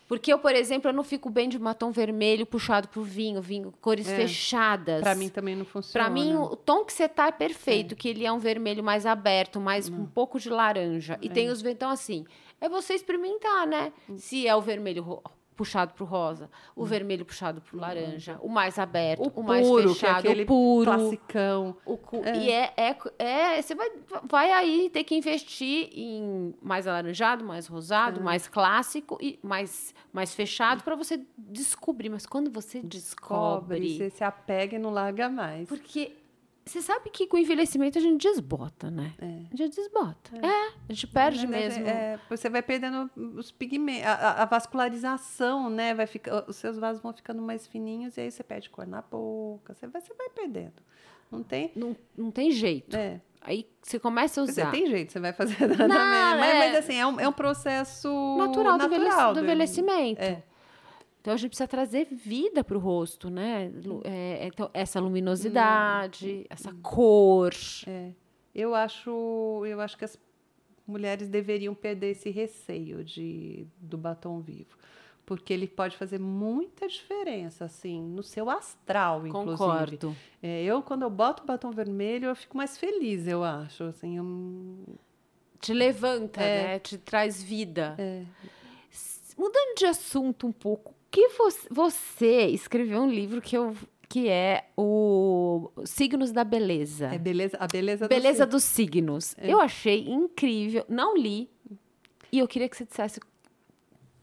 [0.09, 3.75] Porque eu, por exemplo, eu não fico bem de batom vermelho puxado pro vinho, vinho,
[3.81, 4.17] cores é.
[4.17, 5.01] fechadas.
[5.01, 6.05] Para mim também não funciona.
[6.05, 7.97] Para mim, o tom que você tá é perfeito, é.
[7.97, 11.19] que ele é um vermelho mais aberto, mais um pouco de laranja.
[11.21, 11.31] E é.
[11.31, 12.25] tem os então assim,
[12.61, 13.93] é você experimentar, né?
[14.09, 14.17] Hum.
[14.17, 15.21] Se é o vermelho
[15.57, 16.87] puxado para o rosa, o hum.
[16.87, 20.33] vermelho puxado para o laranja, o mais aberto, o, o puro, mais é fechado, é
[20.33, 21.77] o puro, classicão.
[21.85, 22.37] O cu, é.
[22.37, 23.91] E é, é, é, você vai,
[24.25, 28.23] vai aí ter que investir em mais alaranjado, mais rosado, é.
[28.23, 32.11] mais clássico e mais, mais fechado para você descobrir.
[32.11, 35.69] Mas quando você descobre, descobre, você se apega e não larga mais.
[35.69, 36.13] Porque
[36.67, 39.15] você sabe que com o envelhecimento a gente desbota, né?
[39.21, 39.43] É.
[39.53, 40.33] A gente desbota.
[40.35, 41.87] É, é a gente perde mesmo.
[41.87, 45.95] É, você vai perdendo os pigmentos, a, a, vascularização, né?
[45.95, 49.01] Vai ficar, os seus vasos vão ficando mais fininhos e aí você perde cor na
[49.01, 49.75] boca.
[49.75, 50.83] Você vai, você vai perdendo.
[51.31, 51.71] Não tem?
[51.77, 52.97] Não, não tem jeito.
[52.97, 53.21] É.
[53.41, 54.65] Aí você começa a usar.
[54.65, 56.59] Você tem jeito, você vai fazer nada não, mas, é...
[56.59, 58.09] mas, assim, é um, é um processo
[58.39, 60.21] natural, natural do, envelhecimento.
[60.21, 60.43] É.
[61.27, 63.73] Então a gente precisa trazer vida para o rosto, né?
[64.05, 66.45] É, então, essa luminosidade, hum.
[66.49, 67.53] essa cor.
[67.85, 68.13] É.
[68.55, 70.17] Eu acho, eu acho que as
[70.87, 74.79] mulheres deveriam perder esse receio de, do batom vivo.
[75.27, 79.59] Porque ele pode fazer muita diferença, assim, no seu astral, inclusive.
[79.59, 80.17] Concordo.
[80.41, 83.83] É, eu, quando eu boto batom vermelho, eu fico mais feliz, eu acho.
[83.83, 84.97] Assim, eu...
[85.61, 86.63] Te levanta, é.
[86.63, 86.79] né?
[86.79, 87.97] Te traz vida.
[87.99, 88.23] É.
[89.37, 93.75] Mudando de assunto um pouco, que você, você escreveu um livro que eu
[94.09, 97.07] que é o Signos da Beleza.
[97.07, 99.35] É beleza, a beleza, beleza dos signos.
[99.37, 99.53] É.
[99.53, 101.51] Eu achei incrível, não li.
[102.31, 103.23] E eu queria que você dissesse o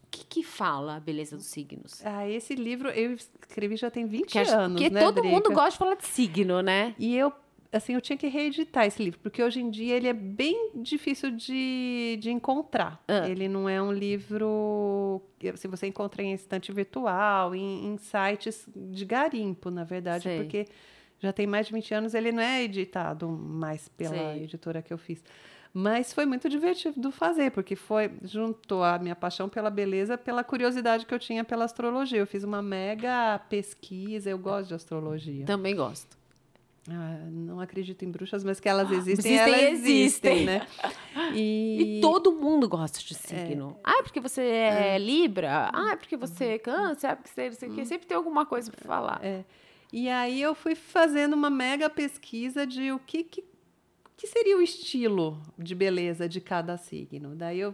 [0.09, 2.01] que, que fala a beleza dos signos.
[2.05, 5.29] Ah, esse livro eu escrevi já tem 20 que anos, Porque né, todo Drica?
[5.29, 6.95] mundo gosta de falar de signo, né?
[6.97, 7.33] E eu
[7.73, 11.31] assim, eu tinha que reeditar esse livro, porque hoje em dia ele é bem difícil
[11.31, 13.03] de, de encontrar.
[13.07, 13.27] Ah.
[13.27, 15.21] Ele não é um livro
[15.55, 20.37] se você encontra em estante virtual, em, em sites de garimpo, na verdade, Sei.
[20.37, 20.67] porque
[21.19, 24.43] já tem mais de 20 anos, ele não é editado mais pela Sei.
[24.43, 25.23] editora que eu fiz.
[25.73, 31.05] Mas foi muito divertido fazer, porque foi juntou a minha paixão pela beleza, pela curiosidade
[31.05, 32.19] que eu tinha pela astrologia.
[32.19, 35.45] Eu fiz uma mega pesquisa, eu gosto de astrologia.
[35.45, 36.15] Também gosto.
[36.89, 40.67] Ah, não acredito em bruxas, mas que elas existem, existem elas existem, existem, né?
[41.33, 41.99] E...
[41.99, 42.01] e...
[42.01, 43.77] todo mundo gosta de signo.
[43.77, 43.81] É.
[43.83, 45.71] Ah, é porque você é, é, Libra?
[45.73, 47.07] Ah, é porque você é câncer?
[47.07, 47.85] Ah, é porque você é hum.
[47.85, 49.19] Sempre tem alguma coisa para falar.
[49.23, 49.45] É.
[49.91, 53.43] E aí eu fui fazendo uma mega pesquisa de o que, que,
[54.17, 57.35] que seria o estilo de beleza de cada signo.
[57.35, 57.73] Daí eu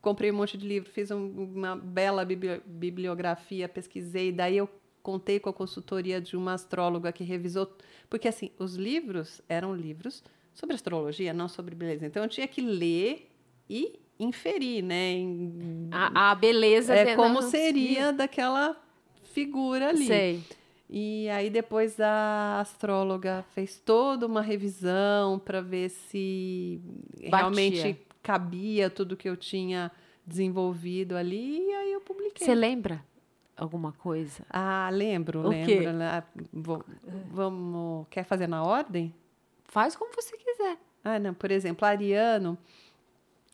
[0.00, 4.68] comprei um monte de livro, fiz um, uma bela bibliografia, pesquisei, daí eu
[5.02, 7.70] contei com a consultoria de uma astróloga que revisou,
[8.08, 10.22] porque assim, os livros eram livros
[10.54, 12.06] sobre astrologia, não sobre beleza.
[12.06, 13.30] Então eu tinha que ler
[13.68, 15.12] e inferir, né?
[15.12, 18.76] Em, a, a, beleza é como seria daquela
[19.32, 20.06] figura ali.
[20.06, 20.42] Sei.
[20.88, 26.80] E aí depois a astróloga fez toda uma revisão para ver se
[27.14, 27.38] Batia.
[27.38, 29.90] realmente cabia tudo que eu tinha
[30.26, 32.46] desenvolvido ali e aí eu publiquei.
[32.46, 33.02] Você lembra?
[33.56, 34.44] Alguma coisa?
[34.50, 35.92] Ah, lembro, o lembro.
[35.92, 36.22] Né?
[36.52, 36.84] Vou,
[37.30, 39.14] vamos, quer fazer na ordem?
[39.64, 40.78] Faz como você quiser.
[41.04, 41.34] Ah, não.
[41.34, 42.58] Por exemplo, ariano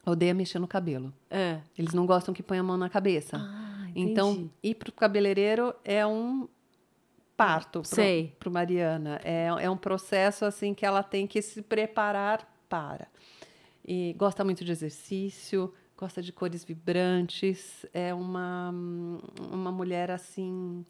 [0.04, 1.12] odeia mexer no cabelo.
[1.30, 1.60] É.
[1.76, 3.36] Eles não gostam que ponha a mão na cabeça.
[3.36, 6.48] Ah, então, ir para o cabeleireiro é um
[7.36, 7.82] parto
[8.38, 9.20] para Mariana.
[9.22, 13.08] É, é um processo assim que ela tem que se preparar para.
[13.86, 18.72] E gosta muito de exercício, gosta de cores vibrantes, é uma,
[19.50, 20.86] uma mulher assim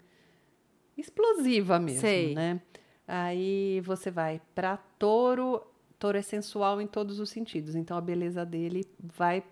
[0.96, 2.34] explosiva mesmo, Sei.
[2.34, 2.61] né?
[3.06, 5.66] Aí você vai para touro,
[5.98, 9.42] touro é sensual em todos os sentidos, então a beleza dele vai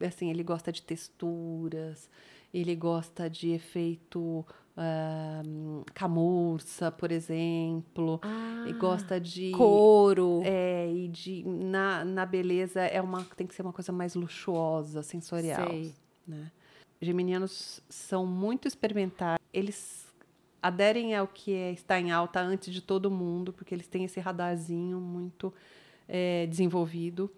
[0.00, 2.08] assim, ele gosta de texturas,
[2.52, 4.46] ele gosta de efeito
[4.76, 10.42] uh, camurça, por exemplo, ah, e gosta de couro.
[10.44, 15.02] É, e de na, na beleza é uma tem que ser uma coisa mais luxuosa,
[15.02, 15.94] sensorial, Sei.
[16.26, 16.50] né?
[17.00, 19.38] Geminianos são muito experimentais.
[19.52, 20.06] Eles
[20.62, 24.18] aderem ao que é, está em alta antes de todo mundo, porque eles têm esse
[24.18, 25.52] radarzinho muito
[26.08, 27.30] é, desenvolvido.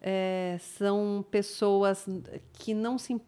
[0.00, 2.06] É, são pessoas
[2.54, 3.20] que não se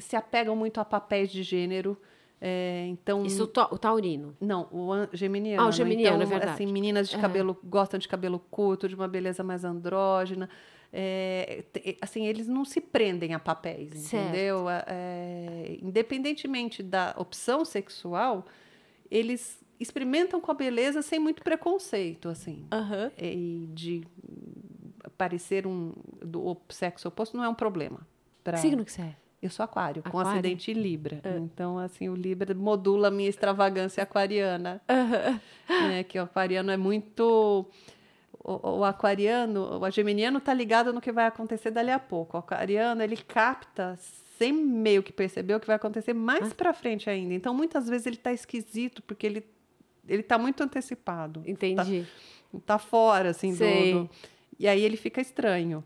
[0.00, 1.96] se apegam muito a papéis de gênero.
[2.40, 6.72] É, então isso o taurino não o geminiano ah, o geminiano então, é verdade assim
[6.72, 10.48] meninas de cabelo gostam de cabelo curto de uma beleza mais andrógena
[10.92, 11.64] é,
[12.00, 14.28] assim eles não se prendem a papéis certo.
[14.28, 18.46] entendeu é, independentemente da opção sexual
[19.10, 23.10] eles experimentam com a beleza sem muito preconceito assim uhum.
[23.20, 24.04] e de
[25.16, 25.92] parecer um
[26.24, 28.06] do sexo oposto não é um problema
[28.44, 28.58] pra...
[28.58, 30.10] signo que você é eu sou aquário, aquário?
[30.10, 31.20] com acidente Libra.
[31.22, 31.36] É.
[31.36, 34.80] Então, assim, o Libra modula a minha extravagância aquariana.
[34.88, 35.88] Uhum.
[35.88, 37.66] Né, que o aquariano é muito...
[38.42, 42.36] O, o, aquariano, o geminiano está ligado no que vai acontecer dali a pouco.
[42.36, 43.96] O aquariano, ele capta
[44.38, 46.54] sem meio que perceber o que vai acontecer mais ah.
[46.54, 47.34] para frente ainda.
[47.34, 49.44] Então, muitas vezes ele está esquisito porque ele
[50.08, 51.42] ele está muito antecipado.
[51.46, 52.06] Entendi.
[52.50, 54.10] Tá, tá fora, assim, do, do...
[54.58, 55.84] E aí ele fica estranho.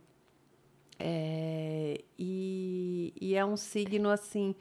[1.04, 4.54] É, e, e, é um signo assim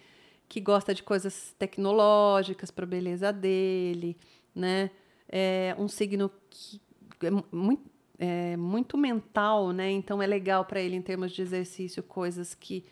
[0.50, 4.18] que gosta de coisas tecnológicas para a beleza dele,
[4.56, 4.90] né?
[5.30, 6.82] É um signo que
[7.22, 9.92] é muito, é muito mental, né?
[9.92, 12.84] Então é legal para ele em termos de exercício coisas que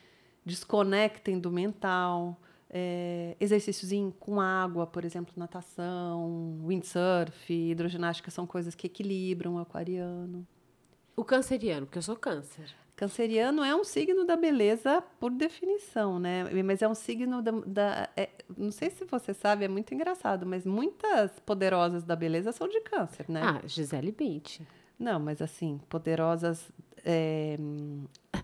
[0.45, 2.39] desconectem do mental.
[2.69, 9.57] É, exercícios em, com água, por exemplo, natação, windsurf, hidroginástica são coisas que equilibram o
[9.57, 10.45] aquariano.
[11.15, 12.75] O canceriano, porque eu sou câncer.
[12.99, 16.43] Canceriano é um signo da beleza por definição, né?
[16.65, 17.51] Mas é um signo da.
[17.65, 18.27] da é,
[18.57, 22.81] não sei se você sabe, é muito engraçado, mas muitas poderosas da beleza são de
[22.81, 23.41] câncer, né?
[23.41, 24.67] Ah, Gisele Bündchen.
[24.99, 26.69] Não, mas assim, poderosas
[27.05, 27.57] é,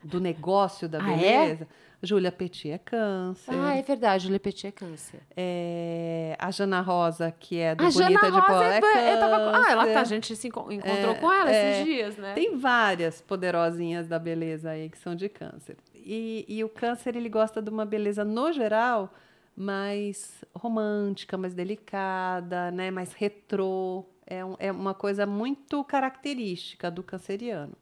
[0.01, 1.67] do negócio da beleza.
[1.69, 1.94] Ah, é?
[2.05, 3.53] Júlia Petit é câncer.
[3.53, 5.19] Ah, é verdade, Júlia Petit é câncer.
[5.35, 9.57] É, a Jana Rosa, que é do a Bonita Jana de Paula, é, é tava,
[9.57, 11.83] ah, ela tá, a gente se encontrou é, com ela esses é.
[11.83, 12.33] dias, né?
[12.33, 15.77] Tem várias poderosinhas da beleza aí que são de câncer.
[15.93, 19.13] E, e o câncer, ele gosta de uma beleza, no geral,
[19.55, 22.91] mais romântica, mais delicada, né?
[22.91, 24.05] mais retrô.
[24.27, 27.73] É, um, é uma coisa muito característica do canceriano.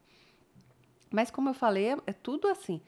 [1.12, 2.82] Mas, como eu falei, é, é tudo assim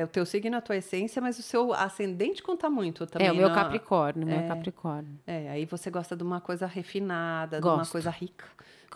[0.00, 3.28] é o teu signo, a tua essência, mas o seu ascendente conta muito também.
[3.28, 3.54] É, o meu na...
[3.54, 5.18] Capricórnio, é, meu Capricórnio.
[5.26, 7.74] É, aí você gosta de uma coisa refinada, Gosto.
[7.74, 8.46] de uma coisa rica.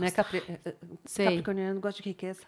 [0.00, 0.10] Né?
[0.10, 0.42] Capri...
[0.48, 2.42] Eh, eh, Capricorniano gosta de riqueza.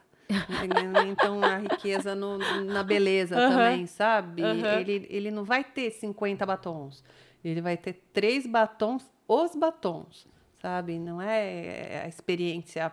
[1.08, 4.42] então, a riqueza no, na beleza também, sabe?
[4.42, 7.04] Ele, ele não vai ter 50 batons.
[7.44, 10.26] Ele vai ter três batons, os batons,
[10.60, 10.98] sabe?
[10.98, 12.90] Não é a experiência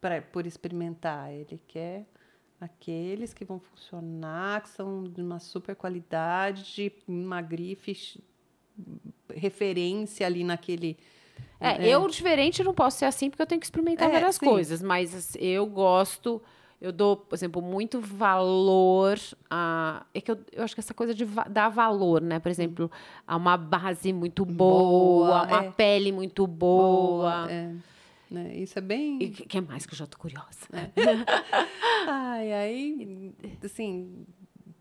[0.00, 1.32] pra, por experimentar.
[1.32, 2.04] Ele quer
[2.60, 8.22] aqueles que vão funcionar, que são de uma super qualidade, de uma grife
[9.34, 10.96] referência ali naquele.
[11.58, 14.36] É, é, eu diferente não posso ser assim porque eu tenho que experimentar é, várias
[14.36, 14.44] sim.
[14.44, 16.42] coisas, mas eu gosto,
[16.80, 19.18] eu dou, por exemplo, muito valor
[19.50, 20.04] a.
[20.12, 22.38] É que eu, eu acho que essa coisa de dar valor, né?
[22.38, 22.90] Por exemplo,
[23.26, 25.70] a uma base muito boa, boa uma é.
[25.70, 27.46] pele muito boa.
[27.46, 27.74] boa é.
[28.30, 28.56] Né?
[28.56, 29.20] Isso é bem.
[29.20, 30.68] E que é mais que eu já tô curiosa.
[30.72, 30.90] É.
[32.06, 34.24] Ai, aí, assim,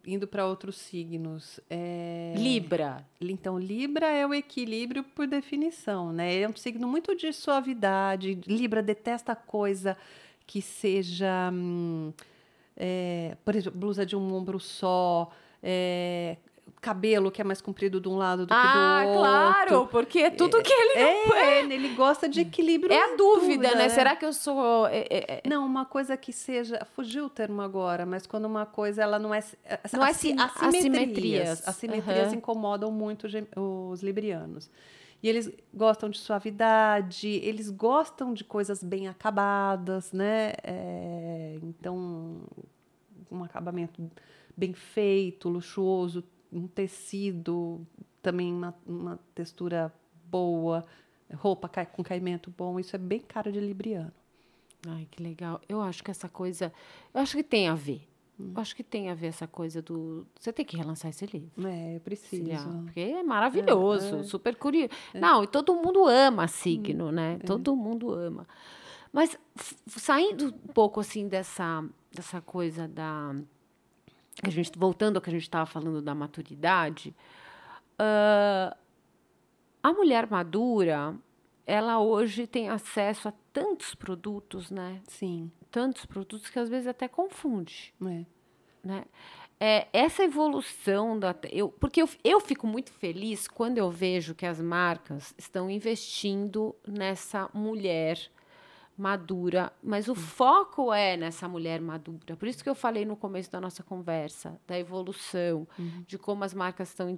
[0.05, 1.59] indo para outros signos.
[1.69, 2.33] É...
[2.37, 3.05] Libra.
[3.19, 6.41] Então, Libra é o equilíbrio por definição, né?
[6.41, 8.39] É um signo muito de suavidade.
[8.45, 9.97] Libra detesta coisa
[10.45, 12.11] que seja, hum,
[12.75, 15.31] é, por exemplo, blusa de um ombro só,
[15.61, 16.37] é,
[16.81, 19.23] cabelo que é mais comprido de um lado do ah, que do ah, outro.
[19.23, 21.63] Ah, claro, porque é tudo que ele não é, é.
[21.63, 22.93] Ele gosta de equilíbrio.
[22.93, 23.75] É a dúvida, né?
[23.75, 23.89] né?
[23.89, 24.87] Será que eu sou.
[24.87, 26.85] É, é, é, não, uma coisa que seja.
[26.95, 29.43] Fugiu o termo agora, mas quando uma coisa ela não é.
[29.93, 30.49] Não é assimetrias.
[30.63, 32.37] Assimetrias, assimetrias uhum.
[32.37, 34.69] incomodam muito os librianos.
[35.21, 40.53] E eles gostam de suavidade, eles gostam de coisas bem acabadas, né?
[40.63, 42.41] É, então,
[43.29, 44.09] um acabamento
[44.55, 47.85] bem feito, luxuoso, um tecido,
[48.21, 49.93] também uma, uma textura
[50.25, 50.85] boa,
[51.33, 52.79] roupa com caimento bom.
[52.79, 54.11] Isso é bem cara de libriano.
[54.87, 55.59] Ai, que legal.
[55.67, 56.71] Eu acho que essa coisa.
[57.13, 58.07] Eu acho que tem a ver.
[58.39, 58.53] Hum.
[58.55, 60.25] Eu acho que tem a ver essa coisa do.
[60.39, 61.51] Você tem que relançar esse livro.
[61.67, 62.83] É, eu preciso.
[62.85, 64.23] Porque é maravilhoso, é, é.
[64.23, 64.89] super curioso.
[65.13, 65.19] É.
[65.19, 67.11] Não, e todo mundo ama signo, hum.
[67.11, 67.37] né?
[67.41, 67.45] É.
[67.45, 68.47] Todo mundo ama.
[69.11, 69.37] Mas
[69.87, 71.83] saindo um pouco assim dessa,
[72.13, 73.35] dessa coisa da
[74.43, 77.15] a gente voltando ao que a gente estava falando da maturidade,
[77.99, 78.75] uh,
[79.81, 81.15] a mulher madura,
[81.65, 85.01] ela hoje tem acesso a tantos produtos, né?
[85.07, 85.51] Sim.
[85.69, 87.93] Tantos produtos que às vezes até confunde.
[88.01, 88.25] É.
[88.83, 89.05] Né?
[89.59, 94.45] É, essa evolução da eu porque eu, eu fico muito feliz quando eu vejo que
[94.45, 98.31] as marcas estão investindo nessa mulher
[98.99, 102.35] madura, mas o foco é nessa mulher madura.
[102.35, 106.03] Por isso que eu falei no começo da nossa conversa da evolução, uhum.
[106.05, 107.17] de como as marcas estão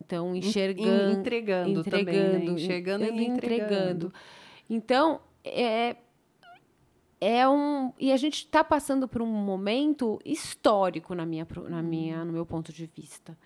[0.00, 0.36] estão uhum.
[0.36, 2.52] enxergando, entregando, entregando também, né?
[2.52, 4.14] enxergando e entregando.
[4.70, 5.96] Então é
[7.20, 12.20] é um e a gente está passando por um momento histórico na minha na minha
[12.20, 12.26] uhum.
[12.26, 13.36] no meu ponto de vista,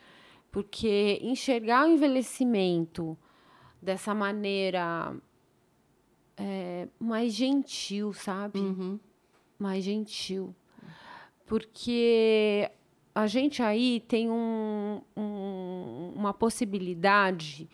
[0.52, 3.16] porque enxergar o envelhecimento
[3.80, 5.16] dessa maneira
[6.36, 8.58] é, mais gentil, sabe?
[8.58, 9.00] Uhum.
[9.58, 10.54] Mais gentil.
[11.46, 12.70] Porque
[13.14, 17.68] a gente aí tem um, um, uma possibilidade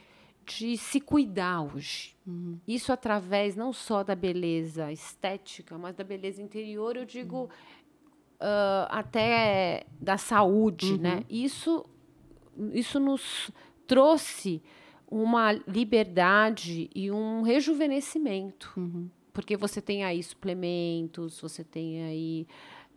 [0.45, 2.17] de se cuidar hoje.
[2.27, 2.59] Uhum.
[2.67, 7.47] Isso através não só da beleza estética, mas da beleza interior, eu digo uhum.
[7.47, 11.17] uh, até da saúde, né?
[11.17, 11.25] Uhum.
[11.29, 11.85] Isso,
[12.73, 13.51] isso nos
[13.87, 14.63] trouxe
[15.13, 18.73] uma liberdade e um rejuvenescimento.
[18.79, 19.11] Uhum.
[19.31, 22.47] Porque você tem aí suplementos, você tem aí.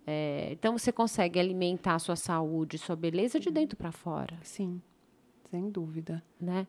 [0.07, 4.37] É, então você consegue alimentar a sua saúde, sua beleza de dentro para fora.
[4.43, 4.81] Sim,
[5.51, 6.23] sem dúvida.
[6.39, 6.65] Né?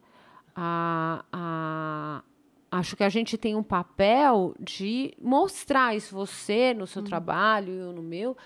[0.54, 2.24] A, a,
[2.70, 7.08] acho que a gente tem um papel de mostrar isso, você no seu uhum.
[7.08, 8.36] trabalho, eu no meu,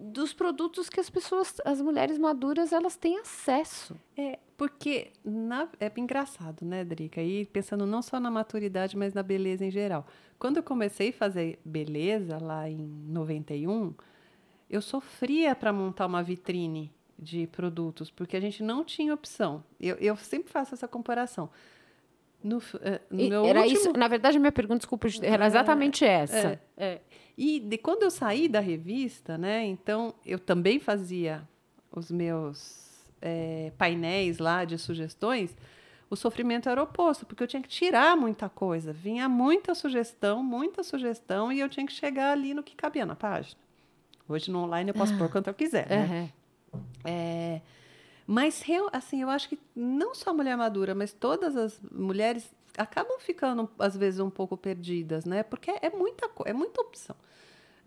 [0.00, 3.94] dos produtos que as pessoas, as mulheres maduras, elas têm acesso.
[4.16, 7.22] É, porque na, é engraçado, né, Drica?
[7.22, 10.06] E pensando não só na maturidade, mas na beleza em geral.
[10.38, 13.94] Quando eu comecei a fazer beleza lá em 91,
[14.70, 19.62] eu sofria para montar uma vitrine de produtos, porque a gente não tinha opção.
[19.78, 21.50] Eu, eu sempre faço essa comparação.
[22.42, 22.62] No, uh,
[23.10, 23.78] no meu era último...
[23.78, 26.60] isso, na verdade, a minha pergunta, desculpa, era exatamente é, essa.
[26.76, 27.00] É, é.
[27.36, 29.64] E de quando eu saí da revista, né?
[29.64, 31.46] Então eu também fazia
[31.90, 35.56] os meus é, painéis lá de sugestões.
[36.08, 38.92] O sofrimento era oposto, porque eu tinha que tirar muita coisa.
[38.92, 43.14] Vinha muita sugestão, muita sugestão, e eu tinha que chegar ali no que cabia na
[43.14, 43.60] página.
[44.28, 46.32] Hoje no online eu posso pôr quanto eu quiser, né?
[46.72, 46.80] Uhum.
[47.04, 47.60] É,
[48.32, 48.62] mas,
[48.92, 53.68] assim, eu acho que não só a mulher madura, mas todas as mulheres acabam ficando,
[53.76, 55.42] às vezes, um pouco perdidas, né?
[55.42, 57.16] Porque é muita, é muita opção.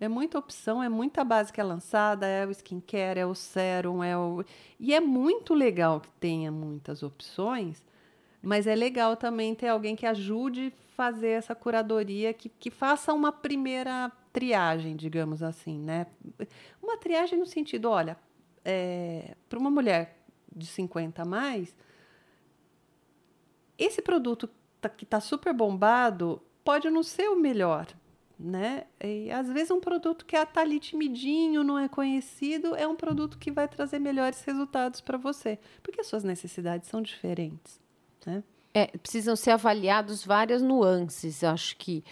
[0.02, 4.04] É muita opção, é muita base que é lançada, é o skincare, é o sérum,
[4.04, 4.44] é o...
[4.78, 7.82] E é muito legal que tenha muitas opções,
[8.42, 13.32] mas é legal também ter alguém que ajude fazer essa curadoria, que, que faça uma
[13.32, 16.06] primeira triagem, digamos assim, né?
[16.82, 18.18] Uma triagem no sentido, olha,
[18.66, 20.23] é, para uma mulher
[20.56, 21.76] de 50 a mais,
[23.78, 24.50] esse produto
[24.80, 27.88] tá, que está super bombado pode não ser o melhor.
[28.40, 28.86] né?
[29.02, 33.38] E às vezes um produto que está ali timidinho, não é conhecido, é um produto
[33.38, 37.80] que vai trazer melhores resultados para você, porque as suas necessidades são diferentes,
[38.26, 38.44] né?
[38.74, 42.04] É, precisam ser avaliados várias nuances, acho que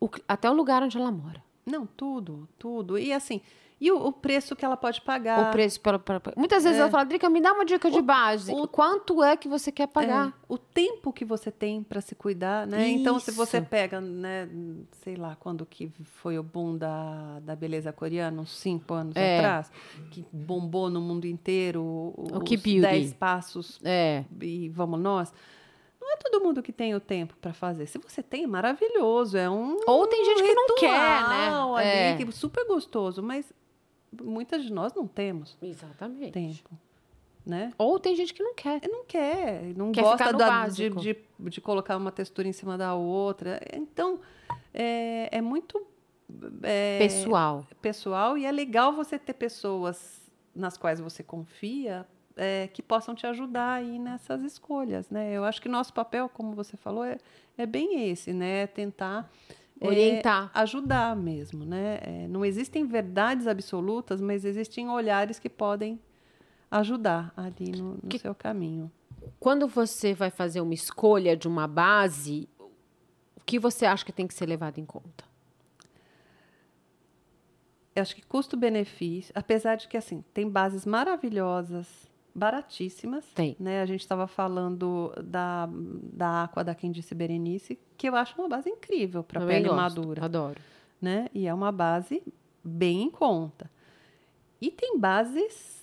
[0.00, 1.44] o, até o lugar onde ela mora.
[1.64, 2.98] Não, tudo, tudo.
[2.98, 3.42] E assim,
[3.78, 5.48] e o, o, preço que ela pode pagar.
[5.48, 6.00] O preço pela.
[6.34, 6.80] Muitas vezes é.
[6.80, 8.50] ela fala, Drica, me dá uma dica de o, base.
[8.50, 10.28] O, Quanto é que você quer pagar?
[10.28, 12.88] É, o tempo que você tem para se cuidar, né?
[12.88, 12.98] Isso.
[12.98, 14.48] Então, se você pega, né,
[14.92, 19.38] sei lá, quando que foi o boom da, da beleza coreana, uns cinco anos é.
[19.38, 19.70] atrás,
[20.10, 24.24] que bombou no mundo inteiro o os dez passos é.
[24.40, 25.32] e vamos nós
[26.06, 27.86] não é todo mundo que tem o tempo para fazer.
[27.86, 29.36] Se você tem, maravilhoso.
[29.36, 29.76] É um.
[29.86, 31.50] Ou tem gente que não quer, né?
[31.76, 32.16] Ali, é.
[32.16, 33.52] que, super gostoso, mas
[34.12, 35.56] muitas de nós não temos.
[35.60, 36.32] Exatamente.
[36.32, 36.70] Tempo.
[37.44, 37.72] Né?
[37.78, 38.80] Ou tem gente que não quer.
[38.88, 42.94] Não quer, não quer gosta da, de, de, de, colocar uma textura em cima da
[42.94, 43.60] outra.
[43.72, 44.18] Então,
[44.74, 45.86] é, é muito.
[46.62, 47.64] É, pessoal.
[47.80, 50.20] Pessoal, e é legal você ter pessoas
[50.52, 52.04] nas quais você confia
[52.36, 55.32] é, que possam te ajudar aí nessas escolhas, né?
[55.32, 57.18] Eu acho que nosso papel, como você falou, é,
[57.56, 58.66] é bem esse, né?
[58.66, 59.30] Tentar
[59.80, 61.98] orientar, é, ajudar mesmo, né?
[62.02, 66.00] É, não existem verdades absolutas, mas existem olhares que podem
[66.70, 68.90] ajudar ali no, no que, seu caminho.
[69.38, 74.26] Quando você vai fazer uma escolha de uma base, o que você acha que tem
[74.26, 75.24] que ser levado em conta?
[77.94, 82.05] Eu acho que custo-benefício, apesar de que assim tem bases maravilhosas
[82.36, 83.24] baratíssimas.
[83.34, 83.56] Tem.
[83.58, 83.80] Né?
[83.80, 85.68] A gente estava falando da,
[86.12, 89.76] da Aqua da Quem Disse Berenice, que eu acho uma base incrível para pele gosto,
[89.76, 90.24] madura.
[90.24, 90.60] Adoro.
[91.00, 91.28] Né?
[91.32, 92.22] E é uma base
[92.62, 93.70] bem em conta.
[94.60, 95.82] E tem bases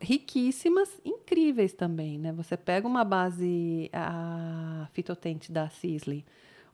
[0.00, 2.30] riquíssimas, incríveis também, né?
[2.32, 6.24] Você pega uma base a fitotente da Sisley,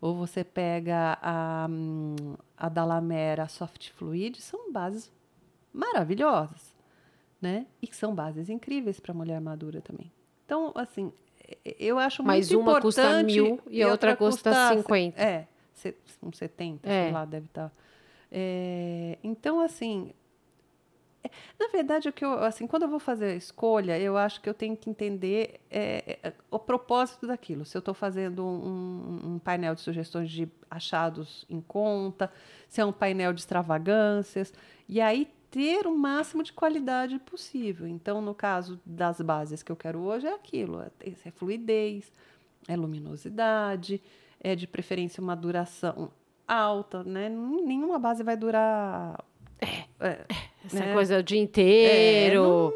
[0.01, 1.68] ou você pega a,
[2.57, 5.12] a da Soft Fluid, são bases
[5.72, 6.72] maravilhosas
[7.43, 7.66] né?
[7.82, 10.11] E que são bases incríveis para mulher madura também.
[10.47, 11.12] Então, assim,
[11.78, 12.97] eu acho Mas muito importante...
[12.97, 15.20] Mas uma custa mil e, a outra, custa, custa 50.
[15.20, 15.49] É,
[16.22, 17.05] uns 70, é.
[17.05, 17.68] sei lá, deve estar.
[17.68, 17.74] Tá.
[18.30, 20.12] É, então, assim,
[21.24, 24.40] é, na verdade, o que eu, assim, quando eu vou fazer a escolha, eu acho
[24.40, 27.64] que eu tenho que entender é, é o propósito daquilo.
[27.64, 32.32] Se eu estou fazendo um, um, painel de sugestões de achados em conta,
[32.68, 34.53] se é um painel de extravagâncias,
[34.88, 37.87] e aí ter o máximo de qualidade possível.
[37.87, 40.91] Então, no caso das bases que eu quero hoje, é aquilo: é,
[41.25, 42.11] é fluidez,
[42.67, 44.03] é luminosidade,
[44.41, 46.11] é de preferência uma duração
[46.49, 47.29] alta, né?
[47.29, 49.23] Nenhuma base vai durar.
[49.61, 50.27] É, é,
[50.65, 50.93] essa né?
[50.93, 52.35] coisa o dia inteiro.
[52.35, 52.71] É, não,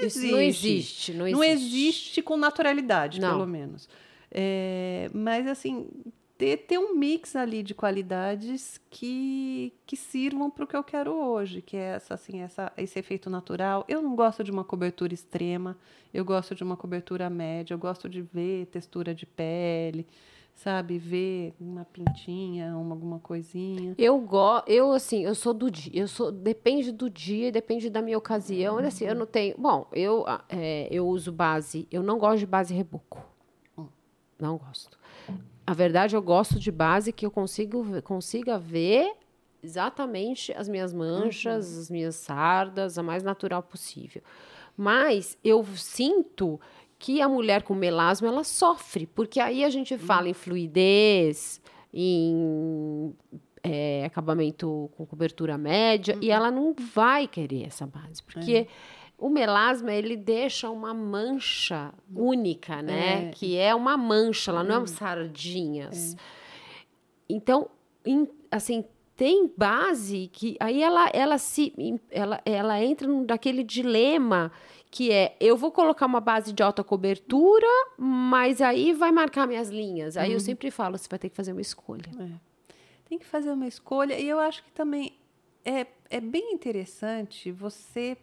[0.00, 1.36] não Isso não existe, não existe.
[1.36, 3.32] Não existe com naturalidade, não.
[3.32, 3.88] pelo menos.
[4.30, 5.88] É, mas, assim,
[6.40, 11.12] ter, ter um mix ali de qualidades que, que sirvam para o que eu quero
[11.12, 13.84] hoje, que é essa, assim, essa, esse efeito natural.
[13.86, 15.76] Eu não gosto de uma cobertura extrema,
[16.14, 20.06] eu gosto de uma cobertura média, eu gosto de ver textura de pele,
[20.54, 23.94] sabe, ver uma pintinha, uma, alguma coisinha.
[23.98, 28.00] Eu gosto, eu assim, eu sou do dia, eu sou depende do dia, depende da
[28.00, 28.86] minha ocasião, uhum.
[28.86, 32.72] assim, eu não tenho, bom, eu é, eu uso base, eu não gosto de base
[32.72, 33.22] reboco.
[33.76, 33.88] Hum.
[34.38, 34.99] Não gosto.
[35.70, 39.12] A verdade, eu gosto de base que eu consigo, consiga ver
[39.62, 41.80] exatamente as minhas manchas, uhum.
[41.80, 44.20] as minhas sardas, a mais natural possível.
[44.76, 46.60] Mas eu sinto
[46.98, 51.60] que a mulher com melasma ela sofre, porque aí a gente fala em fluidez,
[51.94, 53.14] em
[53.62, 56.20] é, acabamento com cobertura média, uhum.
[56.20, 58.66] e ela não vai querer essa base, porque é
[59.20, 63.28] o melasma, ele deixa uma mancha única, né?
[63.28, 63.30] É.
[63.30, 64.86] Que é uma mancha, ela não é um hum.
[64.86, 66.14] sardinhas.
[66.14, 66.16] É.
[67.28, 67.68] Então,
[68.04, 71.74] in, assim, tem base que aí ela, ela se
[72.10, 74.50] ela, ela entra naquele dilema
[74.90, 77.66] que é eu vou colocar uma base de alta cobertura,
[77.98, 80.16] mas aí vai marcar minhas linhas.
[80.16, 80.40] Aí eu uhum.
[80.40, 82.10] sempre falo, você vai ter que fazer uma escolha.
[82.18, 82.30] É.
[83.08, 85.12] Tem que fazer uma escolha e eu acho que também
[85.64, 88.16] é, é bem interessante você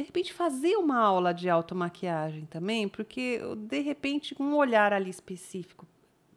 [0.00, 5.86] de repente fazer uma aula de automaquiagem também, porque de repente um olhar ali específico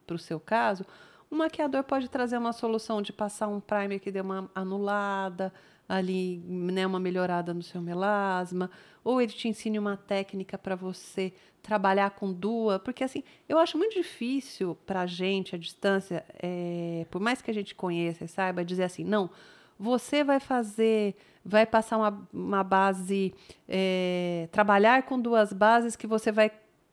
[0.06, 0.84] para o seu caso,
[1.30, 5.52] o maquiador pode trazer uma solução de passar um primer que dê uma anulada
[5.88, 8.70] ali, né, uma melhorada no seu melasma,
[9.02, 13.76] ou ele te ensine uma técnica para você trabalhar com duas, porque assim, eu acho
[13.78, 18.28] muito difícil para a gente, a distância, é, por mais que a gente conheça e
[18.28, 19.30] saiba, dizer assim, não,
[19.78, 23.34] você vai fazer vai passar uma, uma base,
[23.68, 26.50] é, trabalhar com duas bases que você vai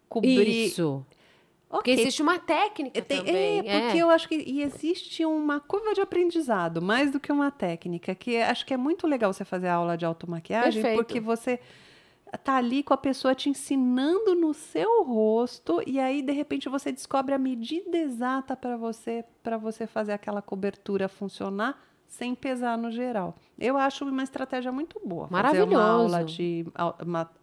[0.09, 0.67] cobrir.
[0.67, 1.05] Isso.
[1.69, 3.59] Porque existe uma técnica Tem, também.
[3.59, 4.01] É, porque é.
[4.01, 8.37] eu acho que e existe uma curva de aprendizado, mais do que uma técnica, que
[8.37, 10.97] acho que é muito legal você fazer a aula de automaquiagem, Perfeito.
[10.97, 11.61] porque você
[12.43, 16.91] tá ali com a pessoa te ensinando no seu rosto e aí de repente você
[16.91, 22.91] descobre a medida exata para você para você fazer aquela cobertura funcionar sem pesar no
[22.91, 23.35] geral.
[23.61, 25.27] Eu acho uma estratégia muito boa.
[25.29, 25.71] Maravilhoso.
[25.71, 26.65] Fazer uma aula de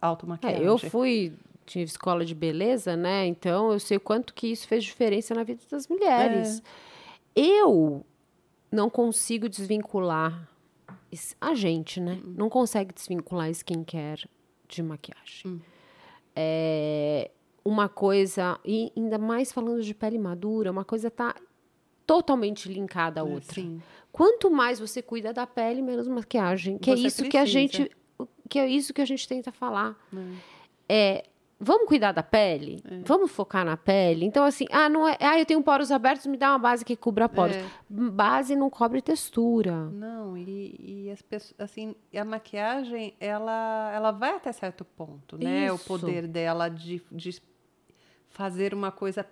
[0.01, 0.61] automaquiagem.
[0.61, 1.33] É, eu fui
[1.65, 3.27] tinha escola de beleza, né?
[3.27, 6.63] Então eu sei o quanto que isso fez diferença na vida das mulheres.
[7.35, 7.41] É.
[7.41, 8.03] Eu
[8.71, 10.49] não consigo desvincular
[11.39, 12.19] a gente, né?
[12.23, 12.33] Uhum.
[12.37, 14.27] Não consegue desvincular skincare
[14.67, 15.43] de maquiagem.
[15.45, 15.59] Uhum.
[16.35, 17.31] É
[17.63, 21.35] uma coisa, e ainda mais falando de pele madura, uma coisa tá
[22.09, 23.53] totalmente linkada à é, outra.
[23.53, 23.79] Sim.
[24.11, 26.79] Quanto mais você cuida da pele, menos maquiagem.
[26.79, 27.29] Que é você é isso precisa.
[27.29, 27.91] que a gente,
[28.49, 29.95] que é isso que a gente tenta falar.
[30.87, 31.23] É, é
[31.59, 32.81] vamos cuidar da pele?
[32.83, 32.97] É.
[33.05, 34.25] Vamos focar na pele?
[34.25, 36.95] Então, assim, ah, não é, ah, eu tenho poros abertos, me dá uma base que
[36.95, 37.55] cubra poros.
[37.55, 37.65] É.
[37.87, 39.75] Base não cobre textura.
[39.91, 45.67] Não, e, e as pessoas, assim, a maquiagem, ela, ela vai até certo ponto, né?
[45.67, 45.75] Isso.
[45.75, 47.39] O poder dela de, de
[48.29, 49.23] fazer uma coisa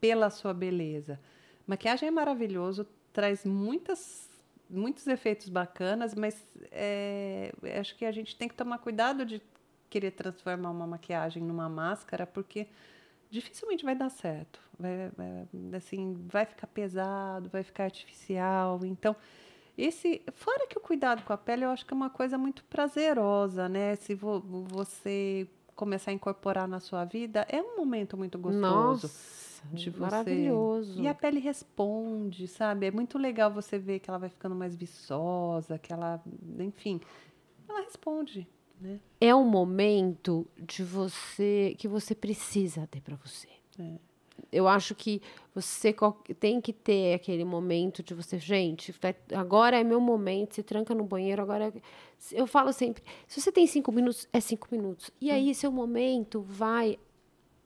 [0.00, 1.20] pela sua beleza.
[1.66, 4.32] Maquiagem é maravilhoso, traz muitas
[4.68, 6.42] muitos efeitos bacanas, mas
[6.72, 9.40] é, acho que a gente tem que tomar cuidado de
[9.88, 12.66] querer transformar uma maquiagem numa máscara, porque
[13.30, 14.60] dificilmente vai dar certo.
[14.78, 18.80] Vai, vai, assim, vai ficar pesado, vai ficar artificial.
[18.84, 19.14] Então,
[19.76, 22.64] esse, fora que o cuidado com a pele, eu acho que é uma coisa muito
[22.64, 23.94] prazerosa, né?
[23.96, 29.06] Se vo, você começar a incorporar na sua vida, é um momento muito gostoso.
[29.06, 30.00] Nossa, de você.
[30.00, 31.02] Maravilhoso.
[31.02, 32.86] E a pele responde, sabe?
[32.86, 36.22] É muito legal você ver que ela vai ficando mais viçosa, que ela,
[36.58, 37.00] enfim,
[37.68, 38.46] ela responde.
[38.80, 39.00] Né?
[39.20, 43.48] É um momento de você que você precisa ter para você.
[43.78, 43.98] É.
[44.50, 45.22] Eu acho que
[45.54, 45.94] você
[46.38, 48.94] tem que ter aquele momento de você, gente,
[49.32, 51.68] agora é meu momento, se tranca no banheiro, agora.
[51.68, 51.72] É
[52.32, 55.10] eu falo sempre, se você tem cinco minutos, é cinco minutos.
[55.20, 55.54] E aí, hum.
[55.54, 56.98] seu momento vai,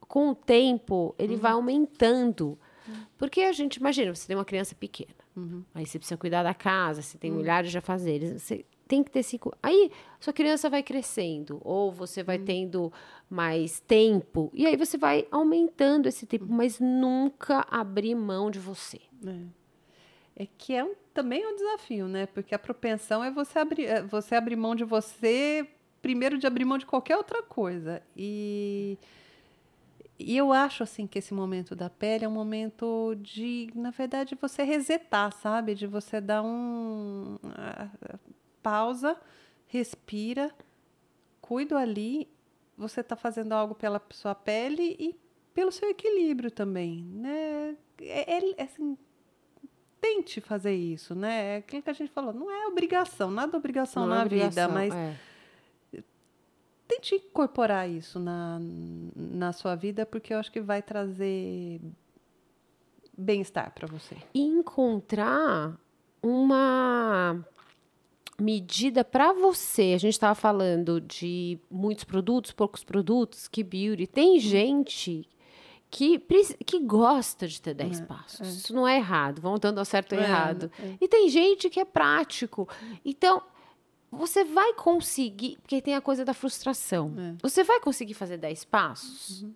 [0.08, 1.40] com o tempo, ele uhum.
[1.40, 2.58] vai aumentando.
[2.88, 2.94] Uhum.
[3.18, 5.62] Porque a gente, imagina, você tem uma criança pequena, uhum.
[5.74, 7.36] aí você precisa cuidar da casa, você tem uhum.
[7.36, 9.54] milhares de afazeres, você tem que ter cinco.
[9.62, 12.44] Aí sua criança vai crescendo, ou você vai hum.
[12.44, 12.92] tendo
[13.28, 16.56] mais tempo, e aí você vai aumentando esse tempo, hum.
[16.56, 18.98] mas nunca abrir mão de você.
[19.26, 22.24] É, é que é um, também um desafio, né?
[22.26, 25.68] Porque a propensão é você abrir, é você abrir mão de você,
[26.00, 28.02] primeiro de abrir mão de qualquer outra coisa.
[28.16, 28.96] E.
[30.18, 34.36] E eu acho assim que esse momento da pele é um momento de, na verdade,
[34.40, 35.74] você resetar, sabe?
[35.74, 37.38] De você dar um
[38.60, 39.16] pausa,
[39.66, 40.52] respira,
[41.40, 42.28] cuido ali,
[42.76, 45.16] você está fazendo algo pela sua pele e
[45.54, 47.76] pelo seu equilíbrio também, né?
[48.00, 48.96] É, é, é, assim,
[50.00, 51.54] tente fazer isso, né?
[51.54, 54.26] É aquilo que a gente falou, não é obrigação, nada obrigação não é na é
[54.26, 55.16] obrigação, vida, mas é.
[56.88, 58.58] Tente incorporar isso na,
[59.14, 61.80] na sua vida, porque eu acho que vai trazer
[63.16, 64.16] bem-estar para você.
[64.32, 65.78] E encontrar
[66.22, 67.44] uma
[68.40, 69.92] medida para você.
[69.94, 74.06] A gente estava falando de muitos produtos, poucos produtos, que beauty.
[74.06, 74.40] Tem uhum.
[74.40, 75.28] gente
[75.90, 76.18] que,
[76.64, 78.40] que gosta de ter 10 é, passos.
[78.40, 78.44] É.
[78.44, 80.70] Isso não é errado, vão dando ao certo ou é, errado.
[80.78, 80.94] É.
[81.00, 82.68] E tem gente que é prático.
[83.04, 83.42] Então,
[84.10, 87.12] você vai conseguir, porque tem a coisa da frustração.
[87.18, 87.34] É.
[87.42, 89.42] Você vai conseguir fazer 10 passos?
[89.42, 89.54] Uhum.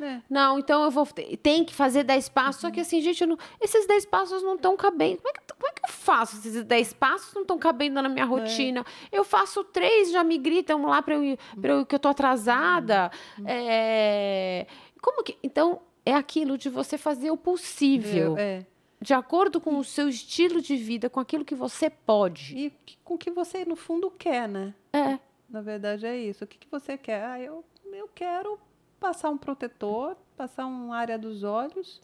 [0.00, 0.22] É.
[0.30, 1.06] Não, então eu vou.
[1.42, 2.62] Tem que fazer 10 passos.
[2.62, 2.68] Uhum.
[2.68, 5.18] Só que assim, gente, não, esses 10 passos não estão cabendo.
[5.18, 6.36] Como é, que, como é que eu faço?
[6.36, 8.26] Esses 10 passos não estão cabendo na minha é.
[8.26, 8.84] rotina.
[9.10, 9.18] É.
[9.18, 13.10] Eu faço três, já me gritam lá para eu, pra eu que eu tô atrasada.
[13.38, 13.44] Uhum.
[13.46, 14.66] É,
[15.00, 15.36] como que.
[15.42, 18.36] Então, é aquilo de você fazer o possível.
[18.38, 18.64] É.
[19.00, 22.56] De acordo com o seu estilo de vida, com aquilo que você pode.
[22.56, 22.72] E
[23.04, 24.74] com o que você, no fundo, quer, né?
[24.92, 25.18] É.
[25.48, 26.44] Na verdade, é isso.
[26.44, 27.24] O que, que você quer?
[27.24, 28.58] Ah, eu, eu quero
[28.98, 32.00] passar um protetor, passar uma área dos olhos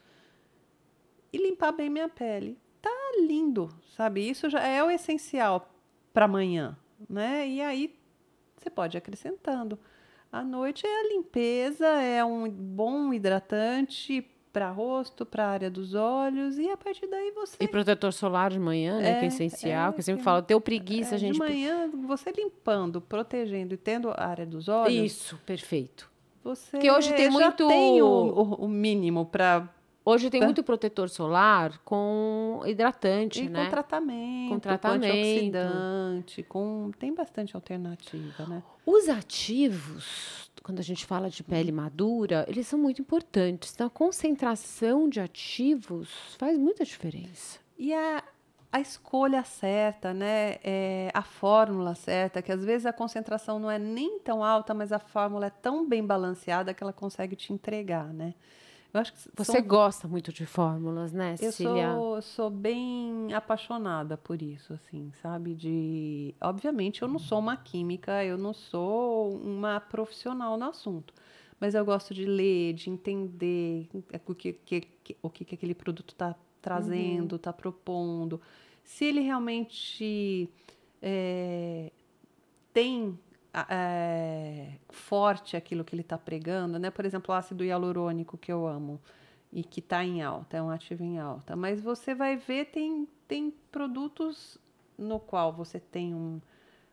[1.33, 2.59] e limpar bem minha pele.
[2.81, 2.91] Tá
[3.21, 4.29] lindo, sabe?
[4.29, 5.69] Isso já é o essencial
[6.13, 6.79] para amanhã,
[7.09, 7.47] né?
[7.49, 7.99] E aí
[8.57, 9.79] você pode ir acrescentando.
[10.31, 16.57] À noite é a limpeza, é um bom hidratante para rosto, para área dos olhos
[16.57, 19.91] e a partir daí você e protetor solar de manhã, né, é, que é essencial,
[19.91, 21.35] é, que eu sempre falo, teu preguiça, é, gente.
[21.35, 25.13] De manhã você limpando, protegendo e tendo a área dos olhos.
[25.13, 26.15] Isso, perfeito
[26.45, 29.69] você que hoje tem muito tem o, o, o mínimo para
[30.07, 33.65] Hoje tem muito protetor solar com hidratante, e né?
[33.65, 38.63] Com tratamento, com tratamento, com antioxidante, com tem bastante alternativa, né?
[38.85, 43.73] Os ativos, quando a gente fala de pele madura, eles são muito importantes.
[43.75, 47.59] Então, a concentração de ativos faz muita diferença.
[47.77, 48.23] E a,
[48.73, 50.57] a escolha certa, né?
[50.65, 54.91] É, a fórmula certa, que às vezes a concentração não é nem tão alta, mas
[54.91, 58.35] a fórmula é tão bem balanceada que ela consegue te entregar, né?
[58.95, 59.63] Eu acho que Você são...
[59.63, 61.89] gosta muito de fórmulas, né, Cecília?
[61.89, 65.53] Eu sou, sou bem apaixonada por isso, assim, sabe?
[65.53, 66.33] De...
[66.41, 71.13] Obviamente, eu não sou uma química, eu não sou uma profissional no assunto.
[71.59, 73.89] Mas eu gosto de ler, de entender
[74.27, 74.87] o que, que,
[75.21, 77.57] o que, que aquele produto está trazendo, está uhum.
[77.57, 78.41] propondo.
[78.85, 80.49] Se ele realmente
[81.03, 81.91] é,
[82.73, 83.19] tem
[83.71, 86.91] é, forte aquilo que ele está pregando, né?
[86.91, 89.01] Por exemplo, o ácido hialurônico que eu amo
[89.53, 91.55] e que está em alta, é um ativo em alta.
[91.55, 94.59] Mas você vai ver tem tem produtos
[94.99, 96.41] no qual você tem um,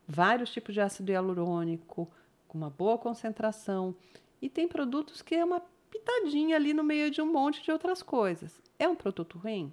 [0.08, 2.08] vários tipos de ácido hialurônico
[2.48, 3.96] com uma boa concentração
[4.42, 8.02] e tem produtos que é uma pitadinha ali no meio de um monte de outras
[8.02, 8.62] coisas.
[8.80, 9.72] É um produto ruim?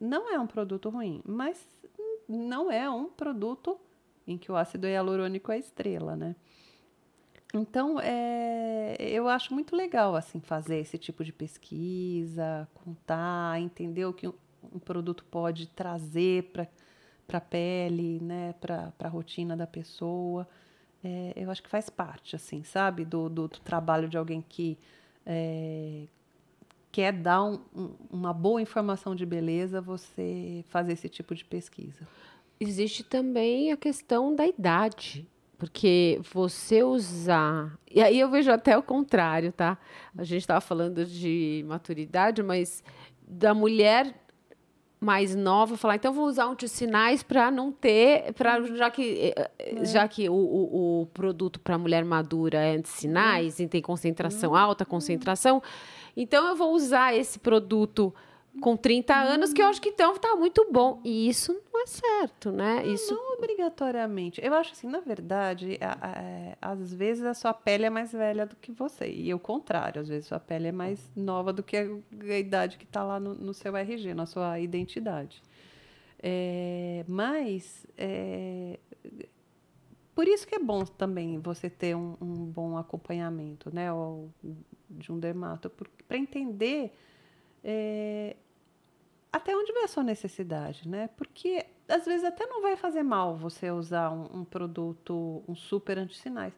[0.00, 1.66] Não é um produto ruim, mas
[2.28, 3.78] não é um produto
[4.32, 6.36] em que o ácido hialurônico é estrela, né?
[7.52, 14.12] Então, é, eu acho muito legal assim fazer esse tipo de pesquisa, contar, entender o
[14.12, 14.34] que um,
[14.72, 20.48] um produto pode trazer para a pele, né, para a rotina da pessoa.
[21.02, 24.78] É, eu acho que faz parte, assim, sabe, do, do, do trabalho de alguém que
[25.26, 26.06] é,
[26.92, 32.06] quer dar um, um, uma boa informação de beleza, você fazer esse tipo de pesquisa
[32.60, 35.26] existe também a questão da idade.
[35.56, 37.78] Porque você usar.
[37.90, 39.76] E aí eu vejo até o contrário, tá?
[40.16, 42.82] A gente estava falando de maturidade, mas
[43.26, 44.14] da mulher
[44.98, 49.84] mais nova falar, então vou usar sinais para não ter, para já que é.
[49.84, 53.64] já que o, o, o produto para mulher madura é antissinais uhum.
[53.64, 55.62] e tem concentração alta concentração,
[56.14, 58.14] então eu vou usar esse produto
[58.60, 61.00] com 30 anos, que eu acho que então tá muito bom.
[61.04, 62.82] E isso não é certo, né?
[62.82, 63.14] Não, isso...
[63.14, 64.40] não obrigatoriamente.
[64.44, 68.12] Eu acho assim, na verdade, a, a, é, às vezes a sua pele é mais
[68.12, 69.08] velha do que você.
[69.08, 72.38] E o contrário, às vezes a sua pele é mais nova do que a, a
[72.38, 75.42] idade que está lá no, no, seu RG, na sua identidade.
[76.22, 78.78] É, mas é,
[80.14, 83.92] por isso que é bom também você ter um, um bom acompanhamento, né?
[83.92, 84.28] Ou,
[84.90, 85.70] de um dermato,
[86.06, 86.92] para entender
[87.62, 88.36] é,
[89.32, 91.08] até onde vai a sua necessidade, né?
[91.16, 95.98] Porque às vezes até não vai fazer mal você usar um, um produto, um super
[95.98, 96.52] antissinais.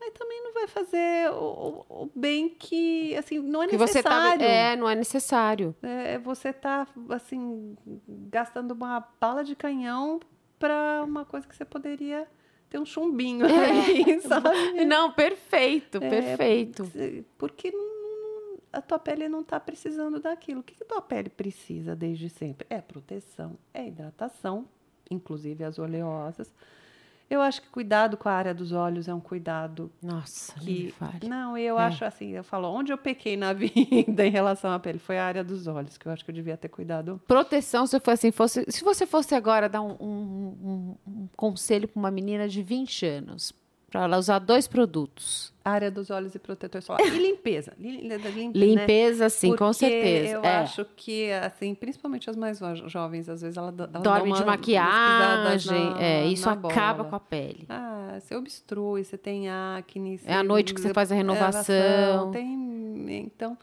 [0.00, 4.38] Mas também não vai fazer o, o bem que, assim, não é que necessário.
[4.38, 5.76] Você tá, é, não é necessário.
[5.82, 7.76] É, você tá, assim,
[8.08, 10.18] gastando uma bala de canhão
[10.58, 12.26] para uma coisa que você poderia
[12.70, 13.70] ter um chumbinho é.
[13.70, 14.84] aí, sabe?
[14.86, 16.90] Não, perfeito, é, perfeito.
[17.36, 17.99] Porque não
[18.72, 20.60] a tua pele não está precisando daquilo.
[20.60, 22.66] O que, que a tua pele precisa desde sempre?
[22.70, 24.66] É proteção, é hidratação,
[25.10, 26.52] inclusive as oleosas.
[27.28, 29.88] Eu acho que cuidado com a área dos olhos é um cuidado.
[30.02, 30.92] Nossa, que
[31.28, 31.84] não, eu é.
[31.84, 35.24] acho assim, eu falo, onde eu pequei na vida em relação à pele foi a
[35.24, 37.20] área dos olhos, que eu acho que eu devia ter cuidado.
[37.28, 40.16] Proteção, se for assim, fosse, se você fosse agora dar um, um,
[40.64, 43.54] um, um conselho para uma menina de 20 anos,
[43.90, 45.52] para ela usar dois produtos.
[45.64, 47.04] Área dos olhos e protetor solar.
[47.04, 47.72] E limpeza.
[47.78, 49.28] Limpa, limpeza, né?
[49.28, 50.34] sim, Porque com certeza.
[50.34, 50.56] Eu é.
[50.58, 55.90] acho que, assim, principalmente as mais jovens, às vezes ela, ela dorme de maquiagem.
[55.90, 57.10] Na, é, isso acaba bola.
[57.10, 57.66] com a pele.
[57.68, 60.20] Ah, você obstrui, você tem acne.
[60.24, 62.30] é a noite que você faz a renovação.
[62.30, 63.58] Tem, então,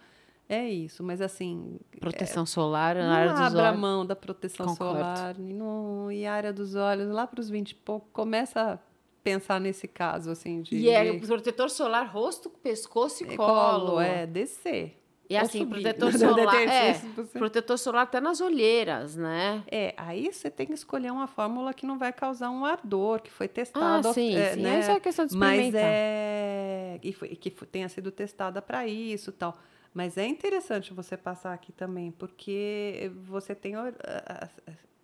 [0.49, 1.04] é isso.
[1.04, 1.80] Mas assim.
[1.99, 3.56] Proteção é, solar, na área dos olhos.
[3.56, 4.98] abra a mão da proteção Concordo.
[4.98, 5.36] solar.
[5.40, 8.80] E, no, e a área dos olhos, lá para os 20 e pouco, começa
[9.28, 10.78] pensar nesse caso, assim, de...
[10.78, 13.88] E é protetor solar, rosto, pescoço e, colo.
[13.88, 13.99] colo.
[13.99, 14.98] É, descer.
[15.30, 15.82] E assim, subir.
[15.82, 17.02] protetor solar, é,
[17.34, 19.64] protetor solar até nas olheiras, né?
[19.70, 23.30] É, aí você tem que escolher uma fórmula que não vai causar um ardor, que
[23.30, 24.10] foi testada.
[24.10, 24.62] Ah, sim, é, sim.
[24.62, 24.80] Né?
[24.80, 25.82] Isso é questão de experimentar.
[25.82, 26.99] Mas é...
[27.04, 29.58] E foi, que tenha sido testada para isso tal.
[29.94, 33.74] Mas é interessante você passar aqui também, porque você tem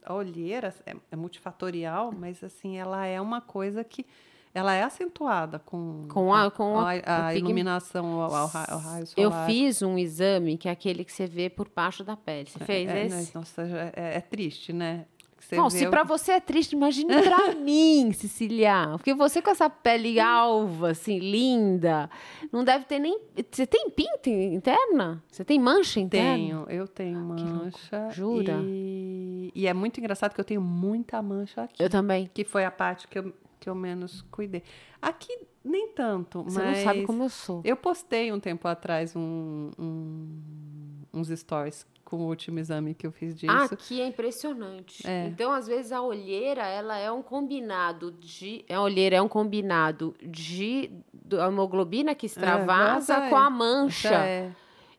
[0.05, 4.05] a olheira é, é multifatorial, mas assim, ela é uma coisa que
[4.53, 9.13] ela é acentuada com, com a, com a, a, a iluminação ao, ao, raio solar.
[9.17, 12.47] Eu fiz um exame que é aquele que você vê por baixo da pele.
[12.49, 13.35] Você fez é, esse?
[13.35, 13.63] Nossa,
[13.95, 15.05] é, é, triste, né?
[15.39, 18.89] você vê se o- pra você é triste, imagine pra mim, Cecília.
[18.91, 22.09] Porque você com essa pele alva, assim, linda,
[22.51, 23.19] não deve ter nem.
[23.51, 25.21] Você tem pinta interna?
[25.31, 26.38] Você tem mancha interna?
[26.38, 28.09] Tenho, eu tenho mancha.
[28.11, 28.61] Jura?
[28.63, 29.23] E,
[29.56, 31.82] e é muito engraçado que eu tenho muita mancha aqui.
[31.82, 32.30] Eu também.
[32.34, 34.64] Que foi a parte que eu, que eu menos cuidei.
[35.02, 36.78] Aqui, nem tanto, Você mas...
[36.78, 37.61] não sabe como eu sou.
[37.64, 43.11] Eu postei um tempo atrás um, um- uns stories com o último exame que eu
[43.11, 43.74] fiz disso.
[43.74, 45.06] Aqui é impressionante.
[45.07, 45.28] É.
[45.28, 48.64] Então, às vezes, a olheira, ela é um combinado de...
[48.70, 53.49] A olheira é um combinado de da hemoglobina que extravasa já com a é.
[53.49, 54.10] mancha.
[54.10, 54.52] Já é.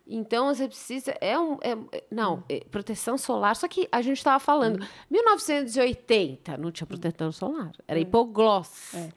[0.06, 1.16] Então, você precisa...
[1.20, 3.56] É um, é- é- não, é proteção solar.
[3.56, 4.86] Só que a gente estava falando...
[5.10, 7.72] 1980, não tinha protetor solar.
[7.88, 8.94] Era hipogloss.
[8.94, 9.10] É.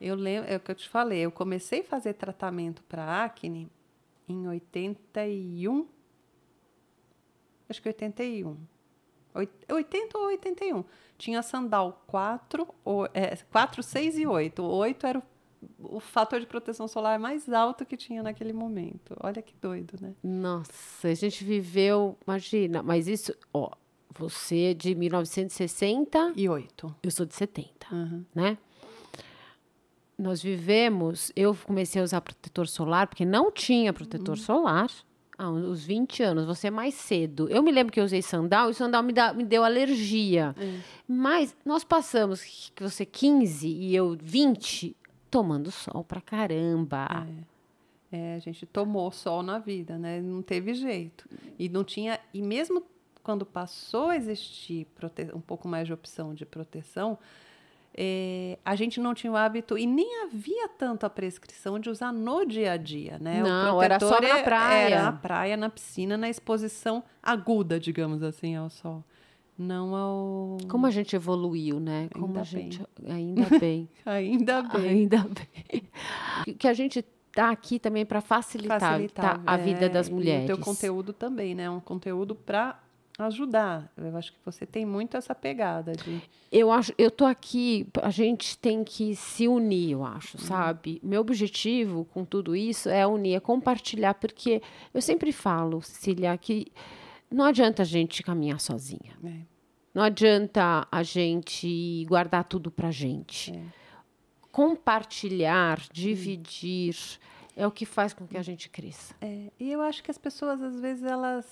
[0.00, 3.70] Eu lembro, é o que eu te falei, eu comecei a fazer tratamento para acne
[4.26, 5.86] em 81.
[7.68, 8.56] Acho que 81.
[9.34, 10.84] Oit- 80 ou 81.
[11.18, 14.62] Tinha Sandal 4, ou, é, 4, 6 e 8.
[14.62, 15.22] O 8 era o,
[15.78, 19.14] o fator de proteção solar mais alto que tinha naquele momento.
[19.22, 20.14] Olha que doido, né?
[20.22, 22.16] Nossa, a gente viveu...
[22.26, 23.34] Imagina, mas isso...
[23.52, 23.70] Ó,
[24.18, 26.94] você é de 1960, E 8.
[27.02, 27.86] eu sou de 70.
[27.94, 28.24] Uhum.
[28.34, 28.58] né?
[30.18, 34.90] Nós vivemos, eu comecei a usar protetor solar porque não tinha protetor solar
[35.38, 37.48] há uns 20 anos, você é mais cedo.
[37.48, 40.54] Eu me lembro que eu usei sandal e o sandal me, dá- me deu alergia.
[41.08, 42.42] Mas nós passamos,
[42.74, 44.94] que você 15 e eu 20,
[45.30, 47.26] tomando sol pra caramba.
[48.12, 50.20] É, a gente tomou sol na vida, né?
[50.20, 51.28] Não teve jeito.
[51.58, 52.18] E não tinha.
[52.34, 52.82] E mesmo
[53.22, 57.16] quando passou a existir prote- um pouco mais de opção de proteção,
[57.96, 62.12] é, a gente não tinha o hábito e nem havia tanto a prescrição de usar
[62.12, 63.42] no dia a dia, né?
[63.42, 64.94] Não, era só na é- praia.
[64.94, 69.04] Era na praia, na piscina, na exposição aguda, digamos assim, ao sol.
[69.62, 70.56] Não ao.
[70.68, 72.08] Como a gente evoluiu, né?
[72.14, 72.80] Como Ainda a gente.
[72.98, 73.04] bem.
[73.14, 73.88] Ainda bem.
[74.06, 74.88] Ainda bem.
[74.88, 76.54] Ainda bem.
[76.56, 78.80] Que- a gente tá aqui também para facilitar,
[79.12, 80.44] tá, a vida é, das E mulheres.
[80.44, 81.68] o teu conteúdo também, né?
[81.68, 82.80] Um conteúdo para
[83.18, 83.92] ajudar.
[83.98, 88.08] Eu acho que você tem muito essa pegada de Eu acho, eu tô aqui, a
[88.10, 90.98] gente tem que se unir, eu acho, sabe?
[91.04, 94.62] Meu objetivo com tudo isso é unir, é compartilhar, porque
[94.94, 96.66] eu sempre falo, Cecília, que
[97.30, 99.12] não adianta a gente caminhar sozinha.
[99.22, 99.49] É.
[99.94, 103.52] Não adianta a gente guardar tudo pra gente.
[103.52, 103.62] É.
[104.52, 106.96] Compartilhar, dividir,
[107.56, 109.14] é o que faz com que a gente cresça.
[109.20, 111.46] É, e eu acho que as pessoas, às vezes, elas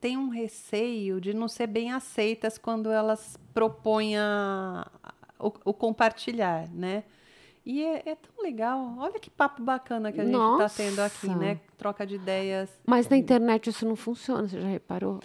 [0.00, 4.86] têm um receio de não ser bem aceitas quando elas propõem a-
[5.38, 7.02] o, o compartilhar, né?
[7.64, 8.94] E é, é tão legal.
[8.98, 10.76] Olha que papo bacana que a gente está Nossa!
[10.82, 11.60] tendo aqui, né?
[11.76, 12.70] Troca de ideias.
[12.86, 15.20] Mas na internet isso não funciona, você já reparou?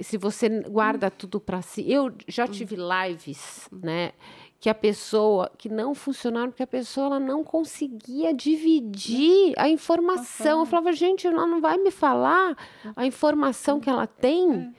[0.00, 1.90] Se você guarda tudo para si.
[1.90, 4.12] Eu já tive lives, né?
[4.60, 10.60] Que a pessoa, que não funcionaram, porque a pessoa ela não conseguia dividir a informação.
[10.60, 12.56] Eu falava, gente, ela não vai me falar
[12.94, 14.72] a informação que ela tem.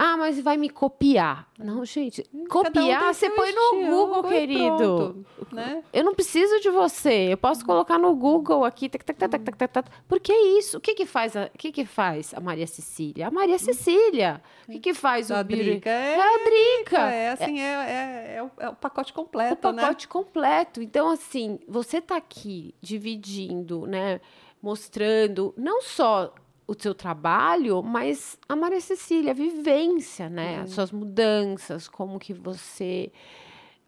[0.00, 1.48] Ah, mas vai me copiar.
[1.58, 5.24] Não, gente, Cada um copiar tem você põe no Google, querido.
[5.34, 5.82] pronto, né?
[5.92, 7.32] Eu não preciso de você.
[7.32, 8.88] Eu posso colocar no Google aqui.
[8.88, 9.90] Tac, tac, tac, tac, tac, tac, tac.
[10.06, 10.78] Porque é isso.
[10.78, 13.26] O que que faz a, o que que faz a Maria Cecília?
[13.26, 14.40] A Maria Cecília.
[14.68, 16.98] O que que faz o A Drica é, É a Drica.
[17.10, 19.82] é assim, é, é, é o, é o pacote O completo, né?
[19.82, 20.80] pacote completo.
[20.80, 24.20] Então, assim, você tá aqui dividindo, né?
[24.62, 26.32] Mostrando não só
[26.68, 30.60] o seu trabalho, mas a Maria Cecília, a vivência, né?
[30.60, 33.10] As suas mudanças, como que você...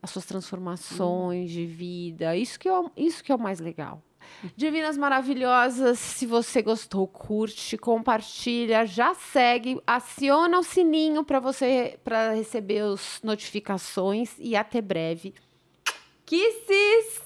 [0.02, 2.34] As suas transformações de vida.
[2.34, 4.02] Isso que, é, o- isso que é o mais legal.
[4.56, 12.32] Divinas Maravilhosas, se você gostou, curte, compartilha, já segue, aciona o sininho para você para
[12.32, 15.34] receber as notificações e até breve.
[16.24, 17.18] Kisses!